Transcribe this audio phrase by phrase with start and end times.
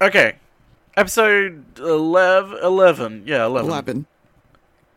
[0.00, 0.36] Okay.
[0.96, 3.22] Episode 11, 11.
[3.26, 3.70] Yeah, 11.
[3.70, 4.06] Eleven.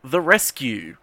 [0.04, 0.98] The Rescue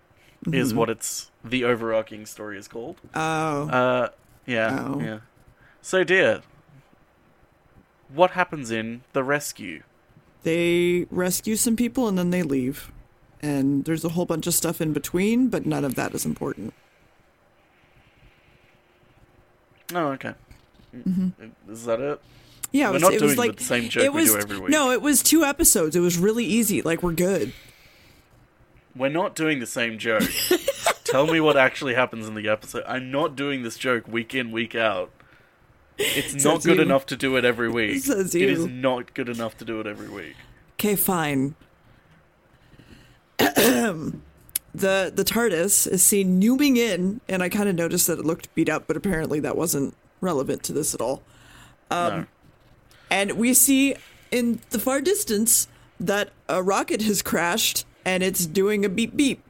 [0.52, 0.78] is Mm-hmm.
[0.78, 3.00] what it's the overarching story is called.
[3.14, 4.08] Oh, Uh
[4.46, 5.00] yeah, Oh.
[5.00, 5.18] yeah.
[5.82, 6.42] So dear,
[8.12, 9.82] what happens in The Rescue?
[10.44, 12.90] they rescue some people and then they leave,
[13.42, 16.72] and there's a whole bunch of stuff in between, but none of that is important.
[19.94, 20.34] Oh, okay.
[20.96, 21.70] Mm-hmm.
[21.70, 22.20] Is that it?
[22.72, 24.38] Yeah, it We're was, not it doing was the same joke it we was do
[24.38, 24.70] every week.
[24.70, 25.96] no, it was two episodes.
[25.96, 26.82] It was really easy.
[26.82, 27.52] Like we're good.
[28.94, 30.24] We're not doing the same joke.
[31.04, 32.84] Tell me what actually happens in the episode.
[32.86, 35.10] I'm not doing this joke week in, week out.
[35.96, 36.82] It's not good you.
[36.82, 38.02] enough to do it every week.
[38.02, 40.34] Says It is not good enough to do it every week.
[40.74, 41.54] Okay, fine.
[43.38, 44.12] the
[44.74, 48.68] the TARDIS is seen nooming in, and I kind of noticed that it looked beat
[48.68, 51.22] up, but apparently that wasn't relevant to this at all.
[51.90, 52.26] Um, no.
[53.10, 53.96] And we see
[54.30, 59.42] in the far distance that a rocket has crashed and it's doing a beep beep.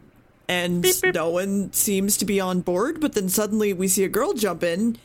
[0.48, 1.14] And Beep, beep.
[1.14, 4.62] no one seems to be on board, but then suddenly we see a girl jump
[4.62, 4.96] in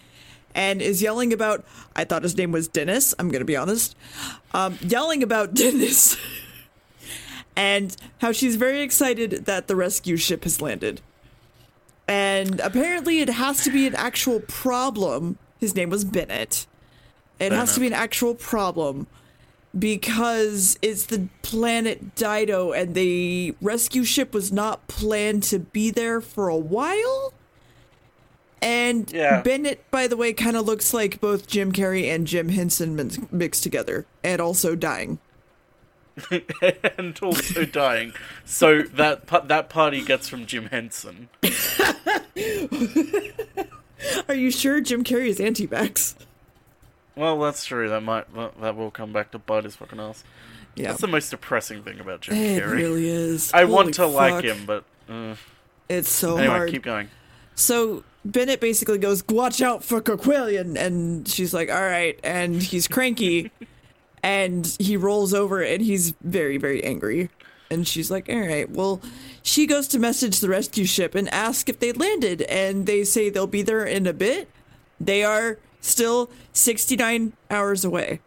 [0.55, 1.65] and is yelling about
[1.95, 3.95] I thought his name was Dennis, I'm gonna be honest.
[4.53, 6.15] Um, yelling about Dennis
[7.55, 11.01] and how she's very excited that the rescue ship has landed.
[12.07, 15.37] And apparently it has to be an actual problem.
[15.59, 16.67] His name was Bennett.
[17.43, 19.07] It has to be an actual problem
[19.77, 26.21] because it's the planet Dido and the rescue ship was not planned to be there
[26.21, 27.33] for a while.
[28.61, 29.41] And Yeah.
[29.41, 33.63] Bennett, by the way, kind of looks like both Jim Carrey and Jim Henson mixed
[33.63, 35.19] together and also dying.
[36.97, 38.13] and also dying.
[38.45, 41.29] So that pa- that party gets from Jim Henson.
[44.29, 46.15] Are you sure Jim Carrey is anti-vax?
[47.15, 47.89] Well, that's true.
[47.89, 50.23] That might that, that will come back to bite his fucking ass.
[50.75, 50.89] Yeah.
[50.89, 52.71] That's the most depressing thing about Jim It Carrey.
[52.71, 53.53] really is.
[53.53, 55.35] I Holy want to like him, but uh,
[55.87, 56.71] It's so anyway, hard.
[56.71, 57.09] keep going.
[57.53, 62.87] So Bennett basically goes, "Watch out for Koquillion," and she's like, "All right." And he's
[62.87, 63.51] cranky,
[64.23, 67.29] and he rolls over, and he's very, very angry.
[67.69, 69.01] And she's like, "All right." Well,
[69.43, 73.29] she goes to message the rescue ship and ask if they landed, and they say
[73.29, 74.49] they'll be there in a bit.
[74.99, 78.21] They are still sixty-nine hours away.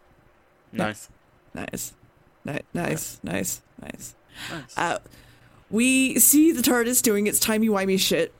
[0.71, 1.09] Nice.
[1.53, 1.93] Nice,
[2.45, 4.15] nice, nice, nice, nice.
[4.51, 4.77] Nice.
[4.77, 4.99] Uh,
[5.69, 8.31] we see the TARDIS doing its timey wimey shit,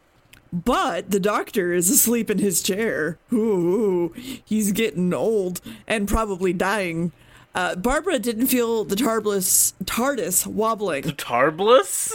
[0.54, 3.18] but the Doctor is asleep in his chair.
[3.34, 4.14] Ooh,
[4.46, 7.12] he's getting old and probably dying.
[7.56, 11.02] Uh, Barbara didn't feel the TARDIS TARDIS wobbling.
[11.04, 12.14] The tarbless?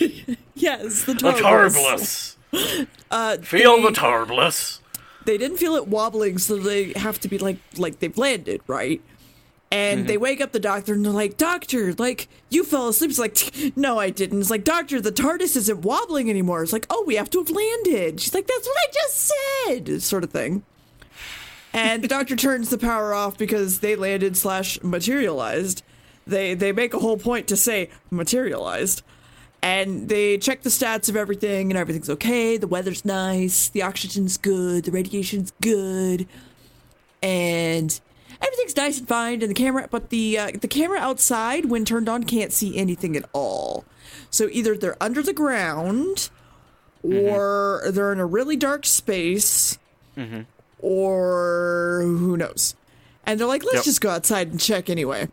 [0.54, 2.36] Yes, the The TARDIS.
[2.52, 2.86] Tarbless.
[3.10, 4.78] Uh, Feel they, the Tarbless.
[5.24, 9.00] They didn't feel it wobbling, so they have to be like like they've landed, right?
[9.70, 10.22] And they mm-hmm.
[10.22, 13.08] wake up the doctor and they're like, Doctor, like, you fell asleep.
[13.08, 14.38] It's like, no, I didn't.
[14.40, 16.62] It's like, Doctor, the TARDIS isn't wobbling anymore.
[16.62, 18.20] It's like, oh, we have to have landed.
[18.20, 19.32] She's like, that's what I just
[19.86, 20.62] said, sort of thing.
[21.72, 25.82] And the doctor turns the power off because they landed slash materialized.
[26.26, 29.02] They they make a whole point to say materialized.
[29.64, 32.56] And they check the stats of everything, and everything's okay.
[32.56, 36.26] The weather's nice, the oxygen's good, the radiation's good,
[37.22, 38.00] and
[38.40, 39.40] everything's nice and fine.
[39.40, 43.16] And the camera, but the uh, the camera outside, when turned on, can't see anything
[43.16, 43.84] at all.
[44.30, 46.28] So either they're under the ground,
[47.04, 49.78] or they're in a really dark space,
[50.80, 52.74] or who knows.
[53.24, 53.84] And they're like, let's Yep.
[53.84, 55.28] just go outside and check anyway.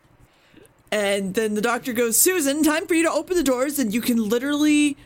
[0.92, 4.02] And then the doctor goes, Susan, time for you to open the doors, and you
[4.02, 4.98] can literally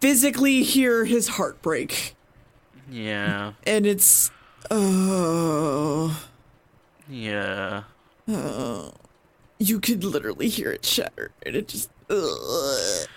[0.00, 2.14] physically hear his heart break.
[2.90, 3.52] Yeah.
[3.66, 4.30] And it's
[4.70, 6.28] oh
[7.08, 7.84] Yeah.
[8.28, 8.92] Oh.
[9.58, 11.30] you could literally hear it shatter.
[11.44, 13.08] And it just ugh.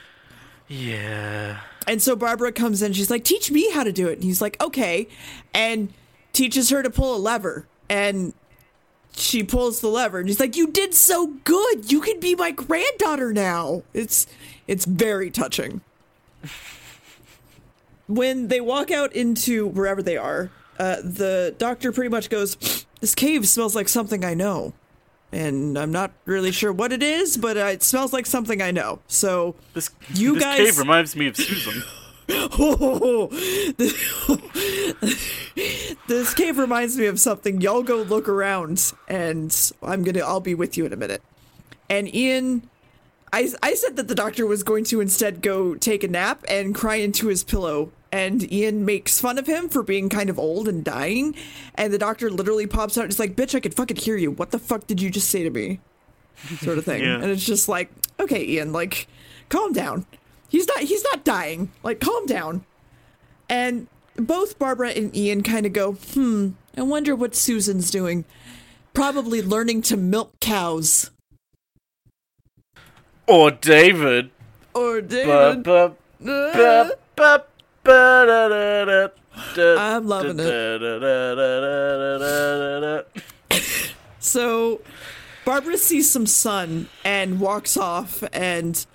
[0.67, 1.59] Yeah.
[1.87, 4.13] And so Barbara comes in, she's like, Teach me how to do it.
[4.13, 5.07] And he's like, Okay.
[5.53, 5.93] And
[6.33, 7.67] teaches her to pull a lever.
[7.89, 8.33] And
[9.17, 11.91] she pulls the lever and he's like, You did so good.
[11.91, 13.83] You can be my granddaughter now.
[13.93, 14.27] It's
[14.67, 15.81] it's very touching.
[18.07, 23.15] when they walk out into wherever they are, uh, the doctor pretty much goes, This
[23.15, 24.73] cave smells like something I know.
[25.31, 28.71] And I'm not really sure what it is, but uh, it smells like something I
[28.71, 28.99] know.
[29.07, 31.83] So This You this guys- cave reminds me of Susan.
[32.29, 33.27] Oh,
[36.07, 37.61] this cave reminds me of something.
[37.61, 40.21] Y'all go look around, and I'm gonna.
[40.21, 41.21] I'll be with you in a minute.
[41.89, 42.69] And Ian,
[43.31, 46.73] I I said that the doctor was going to instead go take a nap and
[46.73, 50.69] cry into his pillow and Ian makes fun of him for being kind of old
[50.69, 51.35] and dying.
[51.75, 54.31] And the doctor literally pops out and is like, Bitch, I could fucking hear you.
[54.31, 55.81] What the fuck did you just say to me?
[56.61, 57.03] Sort of thing.
[57.03, 57.15] Yeah.
[57.15, 59.07] And it's just like, okay, Ian, like,
[59.49, 60.05] calm down.
[60.55, 61.69] He's not he's not dying.
[61.83, 62.63] Like, calm down.
[63.49, 68.23] And both Barbara and Ian kind of go, hmm, I wonder what Susan's doing.
[68.93, 71.11] Probably learning to milk cows.
[73.27, 74.31] Or David.
[74.73, 75.63] Or David.
[75.63, 77.45] ba- ba-
[77.83, 79.11] ba-
[79.77, 80.47] I'm loving it.
[84.19, 84.79] So
[85.43, 88.85] Barbara sees some sun and walks off, and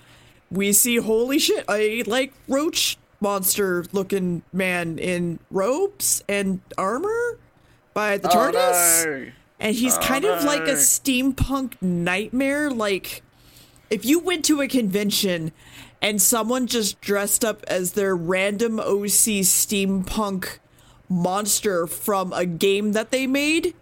[0.51, 7.39] we see holy shit, a like roach monster looking man in robes and armor
[7.95, 9.05] by the TARDIS.
[9.07, 9.33] Oh, no.
[9.59, 12.71] And he's Oh, kind of like a steampunk nightmare.
[12.71, 13.23] Like,
[13.91, 15.53] if you went to a convention
[16.01, 20.59] and someone just dressed up as their random OC steampunk
[21.11, 23.75] monster from a game that they made,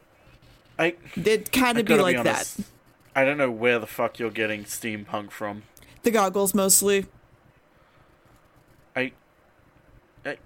[0.80, 2.56] I, it'd kind of be like be that.
[3.14, 5.62] I don't know where the fuck you're getting steampunk from.
[6.02, 7.06] The goggles mostly.
[8.96, 9.12] I,
[10.24, 10.38] I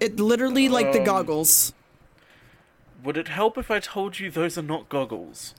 [0.00, 1.72] It literally like the Um, goggles.
[3.02, 5.54] would it help if I told you those are not goggles?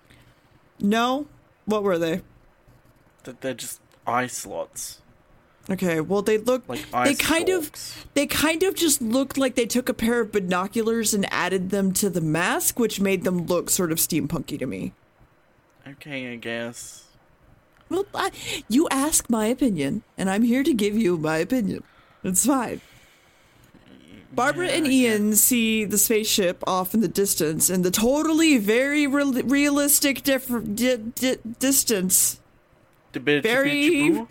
[0.80, 1.28] No?
[1.66, 2.22] What were they?
[3.24, 5.02] That they're just eye slots,
[5.70, 7.70] Okay, well they look like eye they kind of
[8.16, 11.92] they kind of just looked like they took a pair of binoculars and added them
[11.94, 14.94] to the mask, which made them look sort of steampunky to me.
[15.88, 17.04] Okay, I guess.
[17.90, 18.32] Well, I,
[18.68, 21.84] you ask my opinion, and I'm here to give you my opinion.
[22.24, 22.82] It's fine.
[24.32, 29.08] Barbara Yeah, and Ian see the spaceship off in the distance, and the totally very
[29.08, 32.40] real realistic different di- di- distance,
[33.12, 34.28] Very, Very-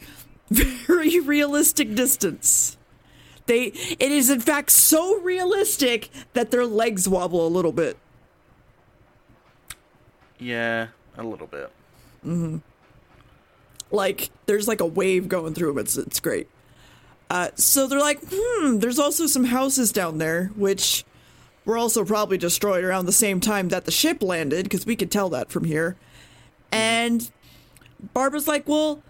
[0.51, 2.77] very realistic distance.
[3.47, 3.65] They,
[3.99, 7.97] it is in fact so realistic that their legs wobble a little bit.
[10.39, 11.71] Yeah, a little bit.
[12.25, 12.59] Mm-hmm.
[13.91, 15.79] Like there's like a wave going through them.
[15.79, 16.49] It's it's great.
[17.31, 18.79] Uh, so they're like, hmm.
[18.79, 21.05] There's also some houses down there, which
[21.65, 25.11] were also probably destroyed around the same time that the ship landed, because we could
[25.11, 25.97] tell that from here.
[26.73, 27.31] And
[28.15, 29.03] Barbara's like, well,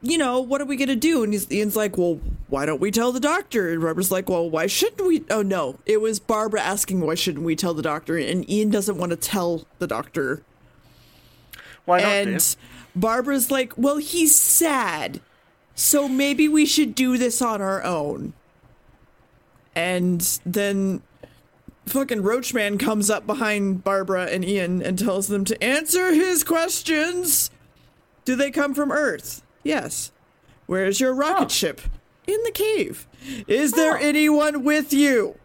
[0.00, 1.22] you know, what are we gonna do?
[1.22, 3.72] And he's, Ian's like, well, why don't we tell the doctor?
[3.72, 5.24] And Barbara's like, well, why shouldn't we?
[5.30, 8.96] Oh no, it was Barbara asking why shouldn't we tell the doctor, and Ian doesn't
[8.96, 10.42] want to tell the doctor
[11.84, 12.06] Why not?
[12.06, 12.38] and dear?
[12.96, 15.20] Barbara's like, well, he's sad.
[15.74, 18.32] So maybe we should do this on our own.
[19.74, 21.02] And then
[21.84, 27.50] fucking Roachman comes up behind Barbara and Ian and tells them to answer his questions.
[28.24, 29.42] Do they come from Earth?
[29.62, 30.10] Yes.
[30.66, 31.48] Where's your rocket Oh.
[31.48, 31.80] ship?
[32.26, 33.06] In the cave.
[33.46, 34.00] Is there Oh.
[34.00, 35.38] anyone with you?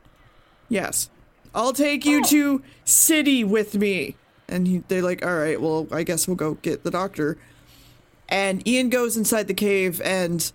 [0.70, 1.10] Yes.
[1.54, 4.16] I'll take you to city with me.
[4.52, 7.38] And he, they're like, all right, well, I guess we'll go get the doctor.
[8.30, 10.52] And Ian goes inside the cave, and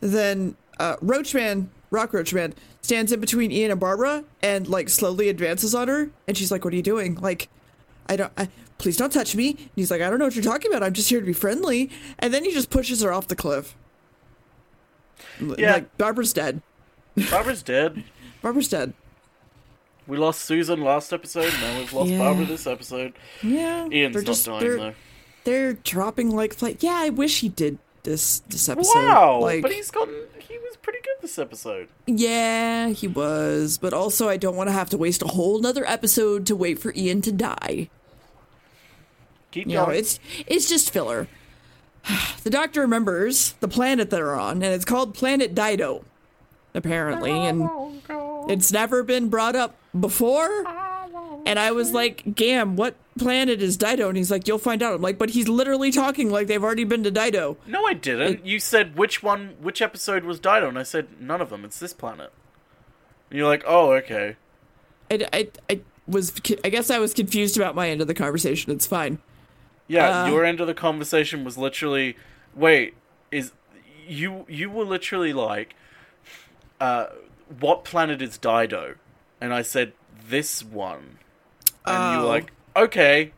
[0.00, 5.74] then uh, Roachman, Rock Roachman, stands in between Ian and Barbara and like slowly advances
[5.74, 6.10] on her.
[6.26, 7.16] And she's like, "What are you doing?
[7.16, 7.48] Like,
[8.08, 8.32] I don't.
[8.36, 8.48] I,
[8.78, 10.82] please don't touch me." And he's like, "I don't know what you're talking about.
[10.82, 13.76] I'm just here to be friendly." And then he just pushes her off the cliff.
[15.40, 15.74] Yeah.
[15.74, 16.62] Like Barbara's dead.
[17.30, 18.02] Barbara's dead.
[18.40, 18.94] Barbara's dead.
[20.06, 21.52] We lost Susan last episode.
[21.60, 22.18] Now we've lost Yeah.
[22.18, 23.12] Barbara this episode.
[23.42, 23.88] Yeah.
[23.90, 24.94] Ian's they're not just, dying they're, though.
[25.44, 26.78] They're dropping like flight.
[26.82, 28.94] Yeah, I wish he did this this episode.
[29.06, 30.14] Wow, like, but he's gotten.
[30.38, 31.88] He was pretty good this episode.
[32.06, 33.78] Yeah, he was.
[33.78, 36.78] But also, I don't want to have to waste a whole nother episode to wait
[36.78, 37.88] for Ian to die.
[39.52, 39.98] Keep You know, going.
[39.98, 41.28] it's it's just filler.
[42.42, 46.04] The doctor remembers the planet they're on, and it's called Planet Dido,
[46.74, 47.62] apparently, and
[48.10, 50.64] oh, it's never been brought up before.
[51.44, 54.94] And I was like, "Gamb, what planet is Dido?" And he's like, "You'll find out."
[54.94, 58.46] I'm like, "But he's literally talking like they've already been to Dido." No, I didn't.
[58.46, 61.64] you said which one, which episode was Dido, and I said none of them.
[61.64, 62.32] It's this planet.
[63.30, 64.36] And you're like, oh, okay.
[65.10, 66.32] I, I, I was,
[66.64, 68.72] I guess I was confused about my end of the conversation.
[68.72, 69.18] It's fine.
[69.88, 72.16] Yeah, Uh, your end of the conversation was literally,
[72.54, 72.94] wait,
[73.30, 73.52] is
[74.06, 75.74] you you were literally like,
[76.80, 77.06] uh,
[77.60, 78.94] what planet is Dido?
[79.42, 79.92] And I said
[80.28, 81.18] this one,
[81.84, 82.22] and you Oh.
[82.22, 83.32] were like, okay,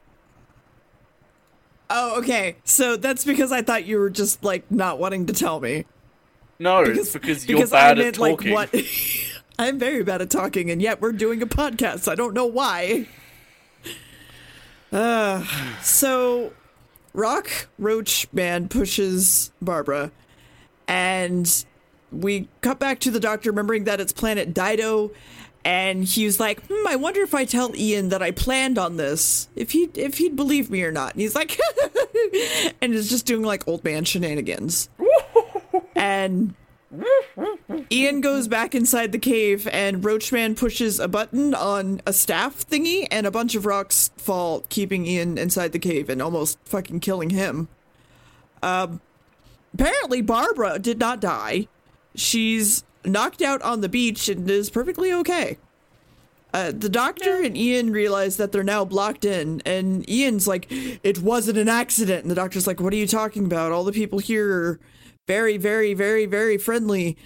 [1.91, 2.57] Oh, okay.
[2.65, 5.85] So that's because I thought you were just like not wanting to tell me.
[6.59, 8.53] no, it's because you're because bad I at meant like talking.
[8.53, 8.75] what
[9.59, 12.07] I'm very bad at talking and yet we're doing a podcast.
[12.11, 13.07] I don't know why.
[14.93, 15.45] Uh,
[15.83, 16.53] so
[17.15, 20.13] Rock Roach Man pushes Barbara
[20.87, 21.65] and
[22.13, 25.11] we cut back to the doctor remembering that it's planet Dido
[25.65, 28.97] and he was like, hmm, I wonder if I tell Ian that I planned on
[28.97, 31.13] this, if he if he'd believe me or not.
[31.13, 31.59] And he's like,
[32.83, 34.91] and is just doing like old man shenanigans.
[35.97, 36.55] and
[37.91, 43.07] Ian goes back inside the cave, and Roachman pushes a button on a staff thingy,
[43.11, 47.31] and a bunch of rocks fall, keeping Ian inside the cave and almost fucking killing
[47.31, 47.69] him.
[48.63, 49.01] Um,
[49.73, 51.69] apparently, Barbara did not die.
[52.15, 55.59] She's knocked out on the beach and is perfectly okay.
[56.55, 61.19] Uh, the doctor and Ian realize that they're now blocked in, and Ian's like, "It
[61.19, 63.73] wasn't an accident." And the doctor's like, "What are you talking about?
[63.73, 64.81] All the people here are
[65.27, 67.17] very, very, very, very friendly,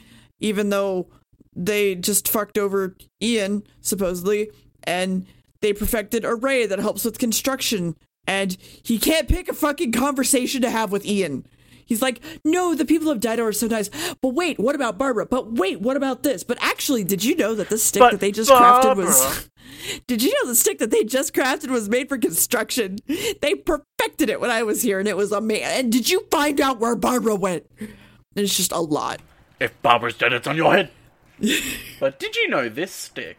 [0.40, 1.08] even though
[1.54, 4.50] they just fucked over Ian supposedly,
[4.84, 5.26] and
[5.60, 10.62] they perfected a ray that helps with construction, and he can't pick a fucking conversation
[10.62, 11.46] to have with Ian."
[11.88, 13.90] He's like, no, the people of Dido are so nice.
[14.20, 15.26] But wait, what about Barbara?
[15.26, 16.44] But wait, what about this?
[16.44, 19.50] But actually, did you know that the stick But that they just Barbara- crafted was.
[20.06, 22.96] Did you know the stick that they just crafted was made for construction?
[23.06, 25.64] They perfected it when I was here, and it was amazing.
[25.66, 27.66] And did you find out where Barbara went?
[27.78, 27.88] And
[28.34, 29.20] it's just a lot.
[29.60, 30.90] If Barbara's dead, it's on your head.
[32.00, 33.38] but did you know this stick?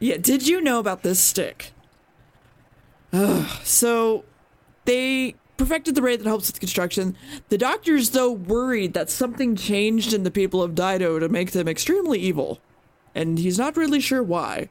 [0.00, 1.72] Yeah, did you know about this stick?
[3.12, 4.24] Ugh, so
[4.86, 7.16] they perfected the ray that helps with construction.
[7.48, 11.68] The doctors, though, worried that something changed in the people of Dido to make them
[11.68, 12.60] extremely evil,
[13.14, 14.68] and he's not really sure why.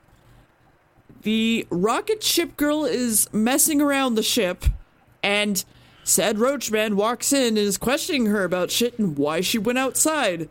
[1.23, 4.65] The rocket ship girl is messing around the ship,
[5.23, 5.63] and
[6.03, 10.47] said Roachman walks in and is questioning her about shit and why she went outside.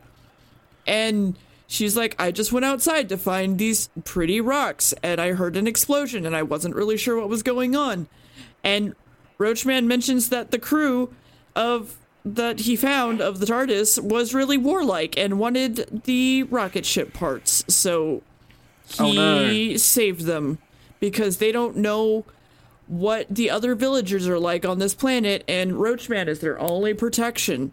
[0.84, 1.38] And
[1.68, 5.68] she's like, I just went outside to find these pretty rocks, and I heard an
[5.68, 8.08] explosion, and I wasn't really sure what was going on.
[8.64, 8.96] And
[9.38, 11.12] Roachman mentions that the crew
[11.56, 17.12] of that he found of the TARDIS was really warlike and wanted the rocket ship
[17.12, 18.22] parts, so
[18.98, 19.76] Oh, he no.
[19.76, 20.58] saved them
[21.00, 22.24] because they don't know
[22.86, 27.72] what the other villagers are like on this planet, and Roachman is their only protection.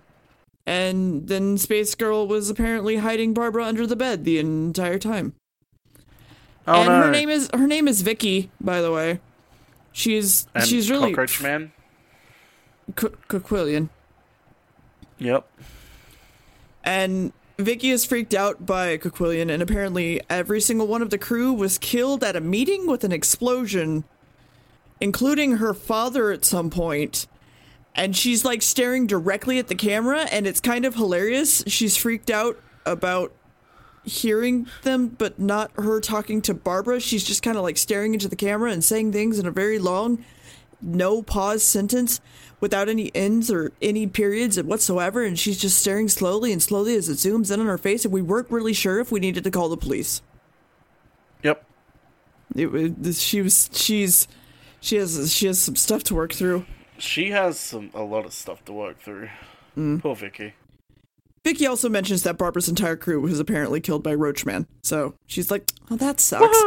[0.65, 5.33] And then Space Girl was apparently hiding Barbara under the bed the entire time.
[6.67, 7.01] Oh and no.
[7.03, 9.19] her name is her name is Vicki, by the way.
[9.91, 11.71] She's and she's really Cockroach Man.
[12.95, 13.89] Qu- Quillian.
[15.17, 15.47] Yep.
[16.83, 21.53] And Vicki is freaked out by Quillian, and apparently every single one of the crew
[21.53, 24.03] was killed at a meeting with an explosion,
[24.99, 27.27] including her father at some point.
[27.93, 31.63] And she's like staring directly at the camera, and it's kind of hilarious.
[31.67, 33.33] She's freaked out about
[34.03, 36.99] hearing them, but not her talking to Barbara.
[36.99, 39.79] She's just kind of like staring into the camera and saying things in a very
[39.79, 40.23] long,
[40.81, 42.19] no pause sentence
[42.59, 45.23] without any ends or any periods whatsoever.
[45.23, 48.05] And she's just staring slowly and slowly as it zooms in on her face.
[48.05, 50.21] And we weren't really sure if we needed to call the police.
[51.43, 51.65] Yep.
[52.55, 54.27] It she was, she's,
[54.79, 56.65] she has, she has some stuff to work through.
[56.97, 59.29] She has some a lot of stuff to work through.
[59.75, 60.01] Mm.
[60.01, 60.53] Poor Vicki.
[61.43, 64.67] Vicki also mentions that Barbara's entire crew was apparently killed by Roachman.
[64.83, 66.57] So she's like, oh, that sucks.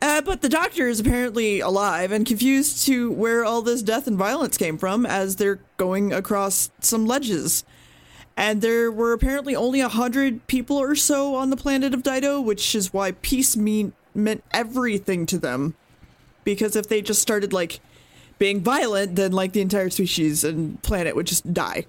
[0.00, 4.16] Uh, but the doctor is apparently alive and confused to where all this death and
[4.16, 7.64] violence came from as they're going across some ledges.
[8.36, 12.40] And there were apparently only a hundred people or so on the planet of Dido,
[12.40, 15.74] which is why peace mean meant everything to them.
[16.44, 17.80] Because if they just started like
[18.38, 21.86] being violent, then like the entire species and planet would just die.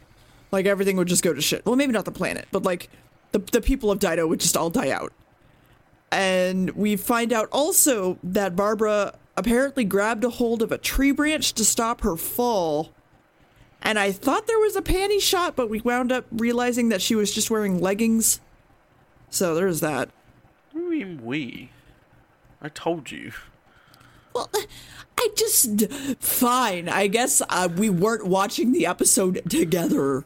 [0.51, 1.65] Like everything would just go to shit.
[1.65, 2.89] Well, maybe not the planet, but like
[3.31, 5.13] the the people of Dido would just all die out.
[6.11, 11.53] And we find out also that Barbara apparently grabbed a hold of a tree branch
[11.53, 12.91] to stop her fall.
[13.81, 17.13] And I thought there was a panty shot, but we wound up realizing that she
[17.13, 18.41] was just wearing leggings.
[19.29, 20.09] So there's that.
[20.73, 21.71] You mean we?
[22.61, 23.33] I told you.
[24.33, 24.49] Well,
[25.17, 26.89] I just fine.
[26.89, 30.25] I guess uh, we weren't watching the episode together.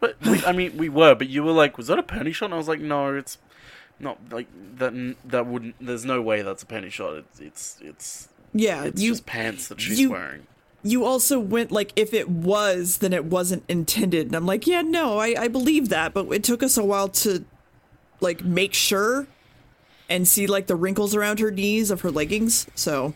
[0.00, 1.14] But we, I mean, we were.
[1.14, 3.38] But you were like, "Was that a penny shot?" And I was like, "No, it's
[3.98, 4.18] not.
[4.30, 5.16] Like that.
[5.26, 5.76] That wouldn't.
[5.80, 7.16] There's no way that's a penny shot.
[7.16, 10.46] It's it's it's, Yeah, it's you just pants that she's you- wearing."
[10.82, 14.80] you also went like if it was then it wasn't intended and i'm like yeah
[14.80, 17.44] no I, I believe that but it took us a while to
[18.20, 19.26] like make sure
[20.08, 23.12] and see like the wrinkles around her knees of her leggings so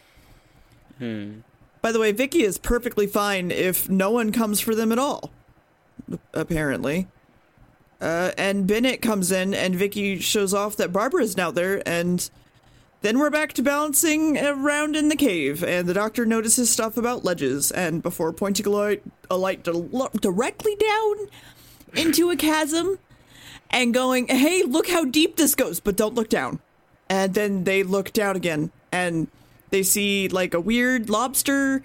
[0.98, 1.38] hmm.
[1.80, 5.30] by the way vicki is perfectly fine if no one comes for them at all
[6.32, 7.06] apparently
[8.00, 12.30] uh, and bennett comes in and vicki shows off that barbara is now there and
[13.04, 17.22] then we're back to balancing around in the cave, and the doctor notices stuff about
[17.22, 17.70] ledges.
[17.70, 21.16] And before pointing a light, a light di- directly down
[21.94, 22.98] into a chasm,
[23.68, 26.60] and going, "Hey, look how deep this goes, but don't look down."
[27.10, 29.28] And then they look down again and
[29.68, 31.82] they see like a weird lobster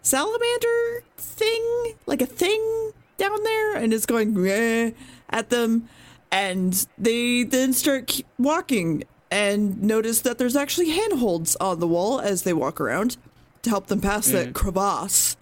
[0.00, 2.92] salamander thing, like a thing
[3.22, 4.94] down there and it's going
[5.30, 5.88] at them
[6.32, 12.42] and they then start walking and notice that there's actually handholds on the wall as
[12.42, 13.16] they walk around
[13.62, 15.36] to help them pass that crevasse.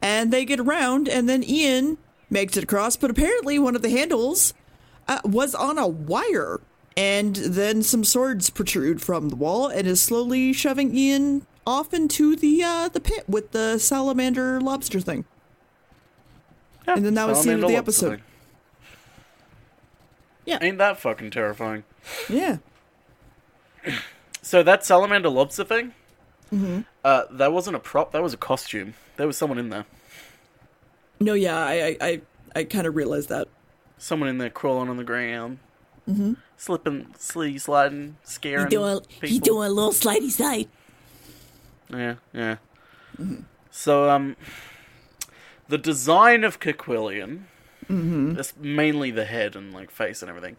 [0.00, 3.90] And they get around, and then Ian makes it across, but apparently one of the
[3.90, 4.52] handles
[5.08, 6.60] uh, was on a wire.
[6.96, 12.36] And then some swords protrude from the wall and is slowly shoving Ian off into
[12.36, 15.24] the uh, the pit with the salamander lobster thing.
[16.86, 18.10] And then that was the end of the episode.
[18.18, 18.22] thing.
[20.44, 20.58] Yeah.
[20.60, 21.84] Ain't that fucking terrifying?
[22.28, 22.58] Yeah.
[24.42, 25.92] So that salamander lobster thing,
[26.52, 26.80] Mm-hmm.
[27.02, 28.12] uh, that wasn't a prop.
[28.12, 28.94] That was a costume.
[29.16, 29.86] There was someone in there.
[31.18, 32.20] No, yeah, I I, I,
[32.54, 33.48] I kind of realized that.
[33.98, 35.58] Someone in there crawling on the ground,
[36.08, 36.34] mm-hmm.
[36.56, 40.68] slipping, sliding, sliding, scaring doing a little slidey slide.
[41.90, 42.56] Yeah, yeah.
[43.70, 44.36] So, um,
[45.68, 47.44] the design of Koquillion,
[47.88, 50.56] that's mainly the head and like face and everything,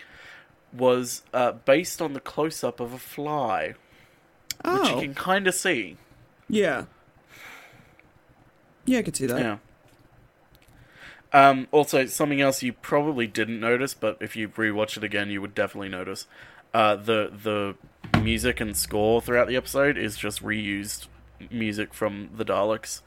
[0.74, 3.76] was uh, based on the close up of a fly,
[4.64, 5.98] which you Oh, can kind of see.
[6.50, 6.86] yeah.
[8.88, 9.40] Yeah, I could see that.
[9.40, 9.58] Yeah.
[11.34, 15.42] Um, also, something else you probably didn't notice, but if you rewatch it again, you
[15.42, 16.28] would definitely notice.
[16.74, 17.32] Uh, the
[18.14, 21.08] the music and score throughout the episode is just reused
[21.50, 23.02] music from the Daleks,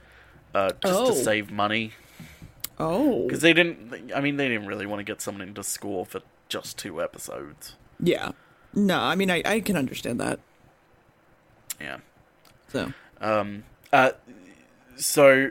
[0.55, 1.07] uh, just Oh.
[1.09, 1.93] to save money
[2.79, 4.13] Oh, because they didn't.
[4.15, 7.03] I mean, they didn't really want to get someone in to score for just two
[7.03, 7.75] episodes.
[8.01, 8.33] yeah.
[8.75, 10.39] No, I mean, I, I can understand that.
[11.81, 11.99] Yeah.
[12.71, 13.65] So, Um.
[13.93, 14.11] Uh.
[14.97, 15.51] So.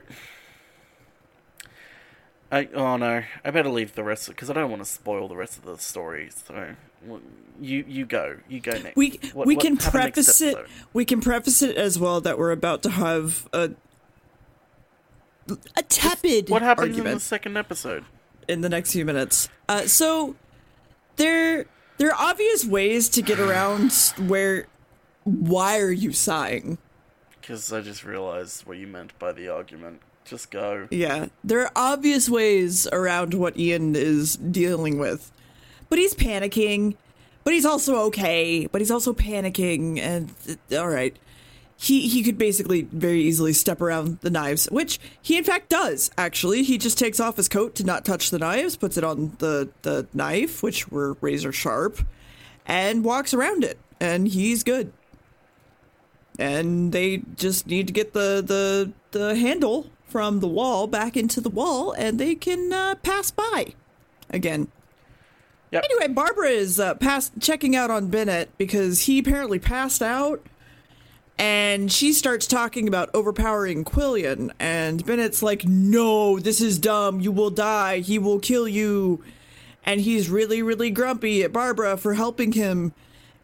[2.52, 5.36] I oh no, I better leave the rest because I don't want to spoil the
[5.36, 6.30] rest of the story.
[6.32, 6.76] So
[7.60, 8.96] you you go, you go next.
[8.96, 10.58] we What- we what can preface it.
[10.94, 13.72] We can preface it as well that we're about to have a
[15.76, 18.06] a tepid What happens in the second episode?
[18.48, 19.50] in the next few minutes.
[19.68, 20.36] Uh, so
[21.18, 21.66] there
[21.98, 23.92] there are obvious ways to get around
[24.28, 24.68] where.
[25.24, 26.78] Why are you sighing?
[27.42, 30.00] Because I just realized what you meant by the argument.
[30.24, 30.88] Just go.
[30.90, 35.32] Yeah, there are obvious ways around what Ian is dealing with,
[35.90, 36.96] but he's panicking.
[37.44, 38.68] But he's also okay.
[38.72, 40.34] But he's also panicking, and
[40.72, 41.16] all right,
[41.78, 46.10] he he could basically very easily step around the knives, which he in fact does.
[46.18, 49.36] Actually, he just takes off his coat to not touch the knives, puts it on
[49.38, 52.00] the the knife, which were razor sharp,
[52.66, 54.92] and walks around it, and he's good.
[56.40, 61.40] And they just need to get the the the handle from the wall back into
[61.40, 63.74] the wall, and they can uh, pass by
[64.30, 64.68] again.
[65.72, 65.84] Yep.
[65.84, 70.42] Anyway, Barbara is uh, pass- checking out on Bennett because he apparently passed out,
[71.40, 77.20] and she starts talking about overpowering Quillian, and Bennett's like, "No, this is dumb.
[77.20, 78.00] You will die.
[78.00, 79.24] He will kill you."
[79.86, 82.94] And he's really, really grumpy at Barbara for helping him,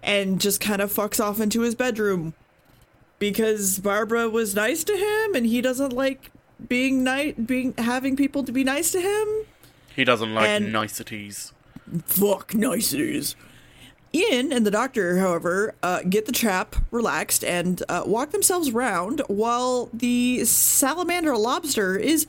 [0.01, 2.33] and just kind of fucks off into his bedroom
[3.19, 6.31] because Barbara was nice to him, and he doesn't like
[6.67, 9.27] being nice, being having people to be nice to him.
[9.95, 11.53] He doesn't like And- niceties.
[12.05, 13.35] fuck niceties.
[14.15, 19.23] Ian and the doctor, however, uh, get the trap relaxed and uh, walk themselves round
[19.27, 22.27] while the salamander lobster is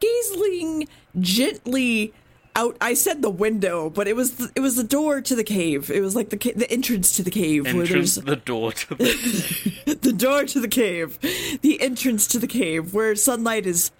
[0.00, 0.88] gazing
[1.20, 2.14] gently
[2.54, 2.76] out.
[2.80, 5.90] I said the window, but it was the, it was the door to the cave.
[5.90, 8.94] It was like the ca- the entrance to the cave where Entrance the door to
[8.94, 9.98] the.
[10.00, 11.18] the door to the cave,
[11.60, 13.90] the entrance to the cave, where sunlight is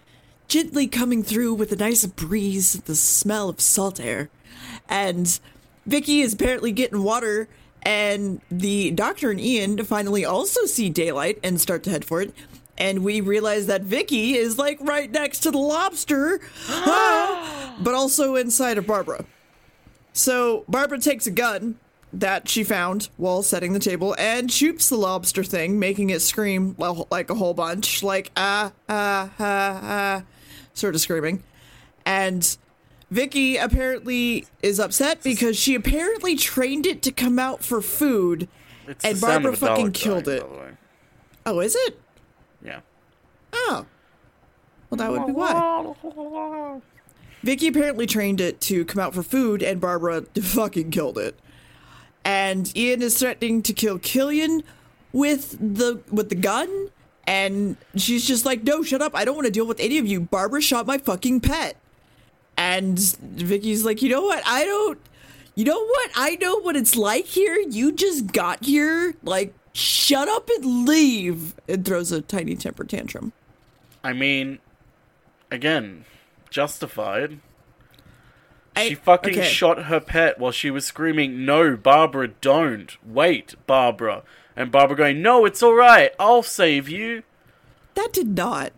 [0.48, 4.30] gently coming through with a nice breeze, the smell of salt air.
[4.88, 5.38] And
[5.86, 7.48] Vicki is apparently getting water,
[7.82, 12.34] and the doctor and Ian finally also see daylight and start to head for it.
[12.78, 17.74] And we realize that Vicki is like right next to the lobster, Ah!
[17.80, 19.24] but also inside of Barbara.
[20.12, 21.78] So Barbara takes a gun
[22.12, 26.74] that she found while setting the table and shoots the lobster thing, making it scream
[27.10, 30.22] like a whole bunch, like ah ah ah ah,
[30.72, 31.42] sort of screaming.
[32.04, 32.56] And
[33.10, 38.48] Vicki apparently is upset because she apparently trained it to come out for food.
[38.86, 40.42] It's And Barbara fucking killed dying, it.
[40.42, 40.70] By the way.
[41.46, 42.00] Oh, is it?
[42.64, 42.80] Yeah.
[43.52, 43.86] Oh.
[44.90, 46.80] Well, that would be why.
[47.42, 51.38] Vicki apparently trained it to come out for food, and Barbara fucking killed it.
[52.24, 54.64] And Ian is threatening to kill Killian
[55.12, 56.88] with the with the gun,
[57.24, 59.14] and she's just like, "No, shut up!
[59.14, 61.76] I don't want to deal with any of you." Barbara shot my fucking pet,
[62.76, 64.42] and Vicki's like, "You know what?
[64.46, 64.98] I don't.
[65.54, 66.10] you know what?
[66.14, 67.56] I know what it's like here.
[67.68, 69.14] You just got here.
[69.22, 71.54] Like, shut up and leave.
[71.68, 73.32] And throws a tiny temper tantrum.
[74.04, 74.58] I mean,
[75.50, 76.04] again,
[76.50, 77.40] justified.
[78.76, 79.48] I- She fucking okay.
[79.48, 82.94] shot her pet while she was screaming, No, Barbara, don't.
[83.04, 84.22] Wait, Barbara.
[84.54, 86.12] And Barbara going, No, it's alright.
[86.18, 87.22] I'll save you.
[87.94, 88.72] That did not.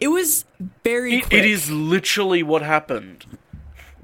[0.00, 0.44] It was
[0.82, 3.24] very It, it is literally what happened.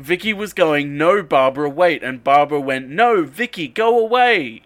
[0.00, 2.02] Vicki was going, No, Barbara, wait.
[2.02, 4.62] And Barbara went, No, Vicki, go away.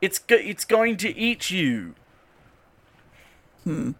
[0.00, 1.94] It's, go- it's going to eat you.
[3.64, 3.92] Hmm.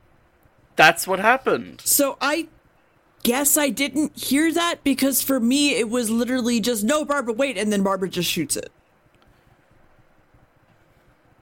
[0.76, 1.82] That's what happened.
[1.84, 2.48] So I
[3.22, 7.56] guess I didn't hear that because for me it was literally just no Barbara wait
[7.56, 8.72] and then Barbara just shoots it.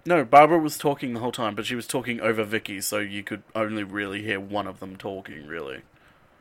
[0.05, 3.23] No, Barbara was talking the whole time, but she was talking over Vicki, so you
[3.23, 5.83] could only really hear one of them talking, really.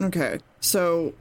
[0.02, 0.40] Okay.
[0.62, 1.14] So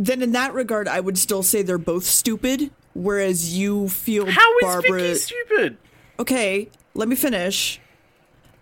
[0.00, 4.58] then in that regard I would still say they're both stupid whereas you feel How
[4.58, 5.76] is Barbara Vicki stupid?
[6.18, 7.80] Okay, let me finish.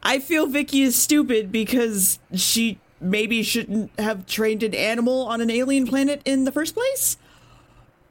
[0.03, 5.51] I feel Vicki is stupid because she maybe shouldn't have trained an animal on an
[5.51, 7.17] alien planet in the first place.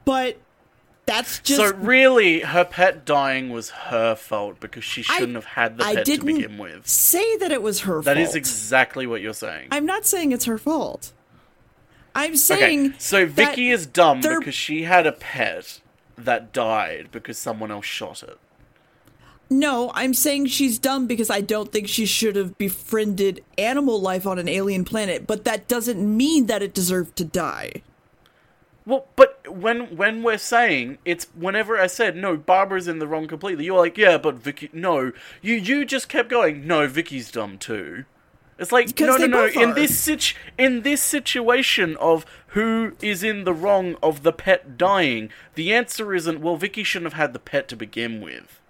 [0.04, 0.38] But
[1.06, 5.78] that's just so really, her pet dying was her fault because she shouldn't have had
[5.78, 6.86] the I pet to begin with.
[6.86, 8.28] say that it was her That fault.
[8.28, 9.68] is exactly what you're saying.
[9.70, 11.12] I'm not saying it's her fault.
[12.14, 15.80] I'm okay, saying so that Vicki is dumb they're- because she had a pet
[16.16, 18.38] that died because someone else shot it.
[19.50, 24.26] No, I'm saying she's dumb because I don't think she should have befriended animal life
[24.26, 27.82] on an alien planet, but that doesn't mean that it deserved to die.
[28.84, 33.26] Well, but when when we're saying it's whenever I said no, Barbara's in the wrong
[33.26, 37.58] completely, you're like, yeah, but Vicki, no, you you just kept going, no, Vicki's dumb
[37.58, 38.04] too.
[38.58, 39.62] It's like Because no, no, no.
[39.62, 44.76] In this situ- in this situation of who is in the wrong of the pet
[44.76, 46.56] dying, the answer isn't well.
[46.56, 48.60] Vicki shouldn't have had the pet to begin with.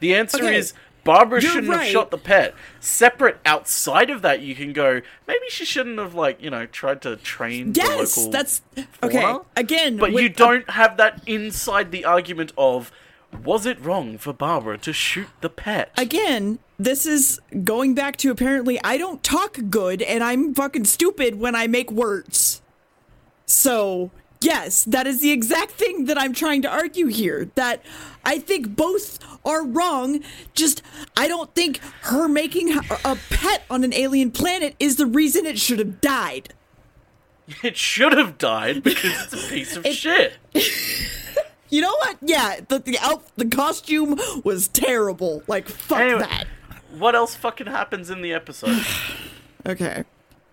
[0.00, 2.54] The answer Okay, is Barbara you're shouldn't have shot the pet.
[2.80, 5.00] Separate outside of that, you can go.
[5.26, 7.72] Maybe she shouldn't have like you know tried to train.
[7.74, 8.62] Yes, the local that's
[9.02, 9.36] okay.
[9.56, 12.92] Again, But you don't have that inside the argument of
[13.44, 15.90] was it wrong for Barbara to shoot the pet?
[15.96, 21.38] again, this is going back to apparently I don't talk good and I'm fucking stupid
[21.38, 22.62] when I make words.
[23.46, 24.10] So,
[24.40, 27.50] yes, that is the exact thing that I'm trying to argue here.
[27.54, 27.82] That
[28.24, 30.20] I think both are wrong.
[30.54, 30.82] Just,
[31.16, 35.58] I don't think her making a pet on an alien planet is the reason it
[35.58, 36.54] should have died.
[37.62, 40.34] It should have died because it's a piece of shit.
[41.70, 42.16] You know what?
[42.22, 45.42] Yeah, the the, out, the costume was terrible.
[45.46, 46.20] Like, fuck Anyway.
[46.20, 46.44] that.
[46.96, 48.84] What else fucking happens in the episode?
[49.66, 50.04] Okay.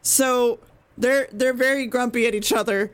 [0.02, 0.60] So
[0.98, 2.92] they're they're very grumpy at each other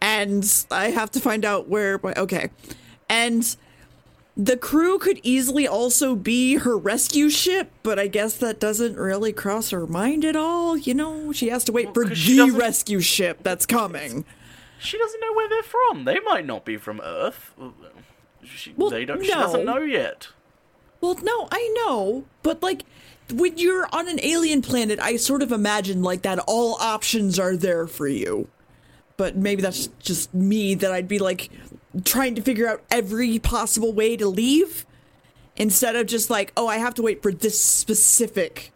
[0.00, 2.50] and I have to find out where okay.
[3.08, 3.54] And
[4.36, 9.32] the crew could easily also be her rescue ship, but I guess that doesn't really
[9.32, 10.76] cross her mind at all.
[10.76, 14.24] You know, she has to wait for 'cause she the rescue ship that's coming.
[14.82, 16.04] She doesn't know where they're from.
[16.04, 17.54] They might not be from Earth.
[18.44, 19.22] She, Well, they don't.
[19.22, 20.28] She doesn't know yet.
[21.00, 22.84] Well, no, I know, but like
[23.32, 27.56] when you're on an alien planet, I sort of imagine like that all options are
[27.56, 28.48] there for you.
[29.16, 31.50] But maybe that's just me that I'd be like
[32.04, 34.86] trying to figure out every possible way to leave
[35.56, 38.72] instead of just like, oh, I have to wait for this specific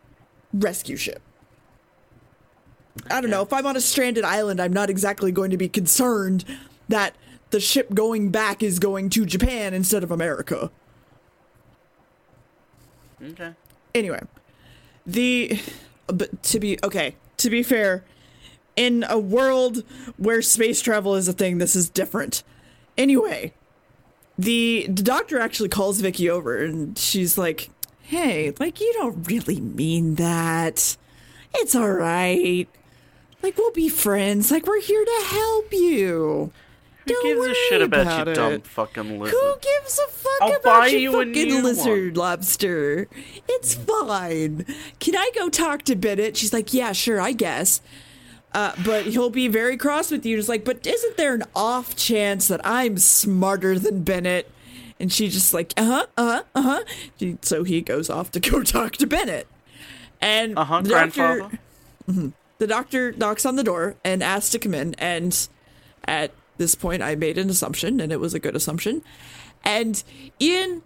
[0.53, 1.23] rescue ship.
[3.11, 3.43] I don't know.
[3.43, 6.45] If I'm on a stranded island, I'm not exactly going to be concerned
[6.89, 7.15] that
[7.51, 10.71] the ship going back is going to Japan instead of America.
[13.23, 13.55] Okay.
[13.95, 14.21] anyway
[15.07, 15.59] the
[16.07, 18.05] but to be okay to be fair
[18.77, 19.85] in a world
[20.19, 22.43] where space travel is a thing this is different
[22.99, 23.55] anyway
[24.39, 27.71] the, the doctor actually calls vicki over and she's like
[28.03, 30.97] hey like you don't really mean that
[31.55, 32.69] it's all right
[33.43, 36.53] like we'll be friends like we're here to help you
[37.07, 39.39] Who Don't gives a shit about, about your dumb fucking lizard?
[39.39, 43.09] who gives a fuck I'll about you a fucking lizard lobster?
[43.49, 44.65] It's fine.
[44.99, 46.37] Can I go talk to Bennett?
[46.37, 47.81] She's like, yeah, sure, I guess.
[48.53, 50.37] Uh, but he'll be very cross with you.
[50.37, 54.51] Just like, but isn't there an off chance that I'm smarter than Bennett?
[54.99, 56.63] And she just like, uh huh, uh huh, uh
[57.21, 57.35] huh.
[57.43, 59.47] So he goes off to go talk to Bennett.
[60.21, 61.59] And Uh huh, grandfather.
[62.59, 65.49] the doctor knocks on the door and asks to come in and
[66.05, 69.03] at this point i made an assumption and it was a good assumption
[69.65, 70.03] and
[70.41, 70.83] ian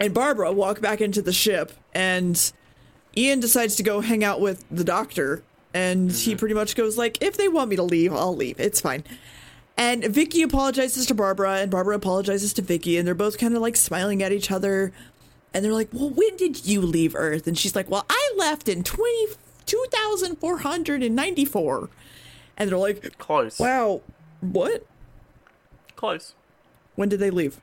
[0.00, 2.52] and barbara walk back into the ship and
[3.16, 6.38] ian decides to go hang out with the doctor and he mm-hmm.
[6.38, 9.04] pretty much goes like if they want me to leave i'll leave it's fine
[9.76, 13.62] And Vicki apologizes to Barbara, and Barbara apologizes to Vicki, and they're both kind of
[13.62, 14.92] like smiling at each other.
[15.52, 17.46] And they're like, Well, when did you leave Earth?
[17.46, 19.26] And she's like, Well, I left in 20,
[19.66, 21.88] 2494.
[22.56, 23.58] And they're like, Close.
[23.58, 24.02] Wow,
[24.40, 24.86] what?
[25.96, 26.34] Close.
[26.94, 27.60] When did they leave?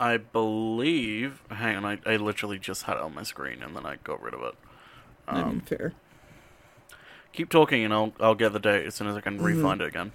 [0.00, 1.42] I believe.
[1.50, 4.22] Hang on, I, I literally just had it on my screen and then I got
[4.22, 4.54] rid of it.
[5.28, 5.92] I Um, mean, fair.
[7.32, 9.88] Keep talking and I'll I'll get the date as soon as I can re-find it
[9.88, 10.12] again.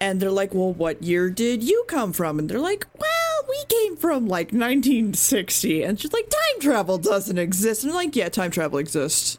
[0.00, 2.38] And they're like, Well, what year did you come from?
[2.38, 3.08] And they're like, Well,
[3.48, 5.82] we came from like 1960.
[5.82, 7.82] And she's like, Time travel doesn't exist.
[7.84, 9.38] And I'm like, Yeah, time travel exists.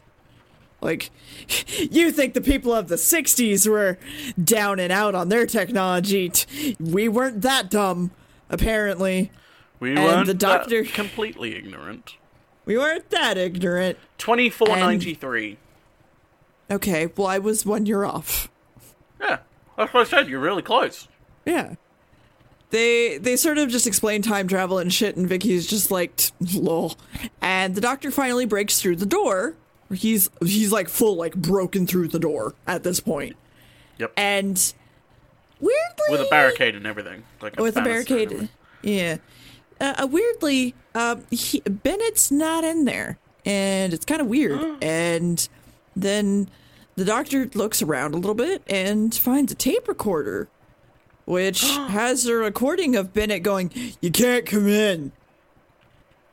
[0.80, 1.10] Like,
[1.90, 3.98] you think the people of the 60s were
[4.42, 6.28] down and out on their technology.
[6.28, 8.12] T- We weren't that dumb,
[8.48, 9.32] apparently.
[9.80, 12.14] We And weren't the doctor- completely ignorant.
[12.64, 13.96] We weren't that ignorant.
[14.18, 15.56] Twenty four ninety three.
[16.70, 18.50] Okay, well, I was one year off.
[19.18, 19.38] Yeah,
[19.76, 20.28] that's what I said.
[20.28, 21.08] You're really close.
[21.46, 21.76] Yeah.
[22.70, 26.32] They they sort of just explain time travel and shit, and Vicki's just like, "T-
[26.58, 26.96] lol.
[27.40, 29.54] And the doctor finally breaks through the door.
[29.92, 33.36] He's he's like full like broken through the door at this point.
[33.98, 34.12] Yep.
[34.16, 34.74] And
[35.60, 37.24] weirdly, With a barricade and everything.
[37.40, 38.48] Like a with a barricade,
[38.82, 39.16] yeah.
[39.80, 44.60] Uh, uh, weirdly, uh, he, Bennett's not in there, and it's kind of weird.
[44.82, 45.48] and
[45.96, 46.48] then
[46.96, 50.48] the doctor looks around a little bit and finds a tape recorder,
[51.28, 55.12] which has a recording of Bennett going, "You can't come in."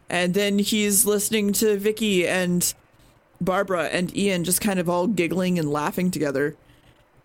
[0.10, 2.74] And then he's listening to Vicki and
[3.42, 6.56] Barbara and Ian just kind of all giggling and laughing together.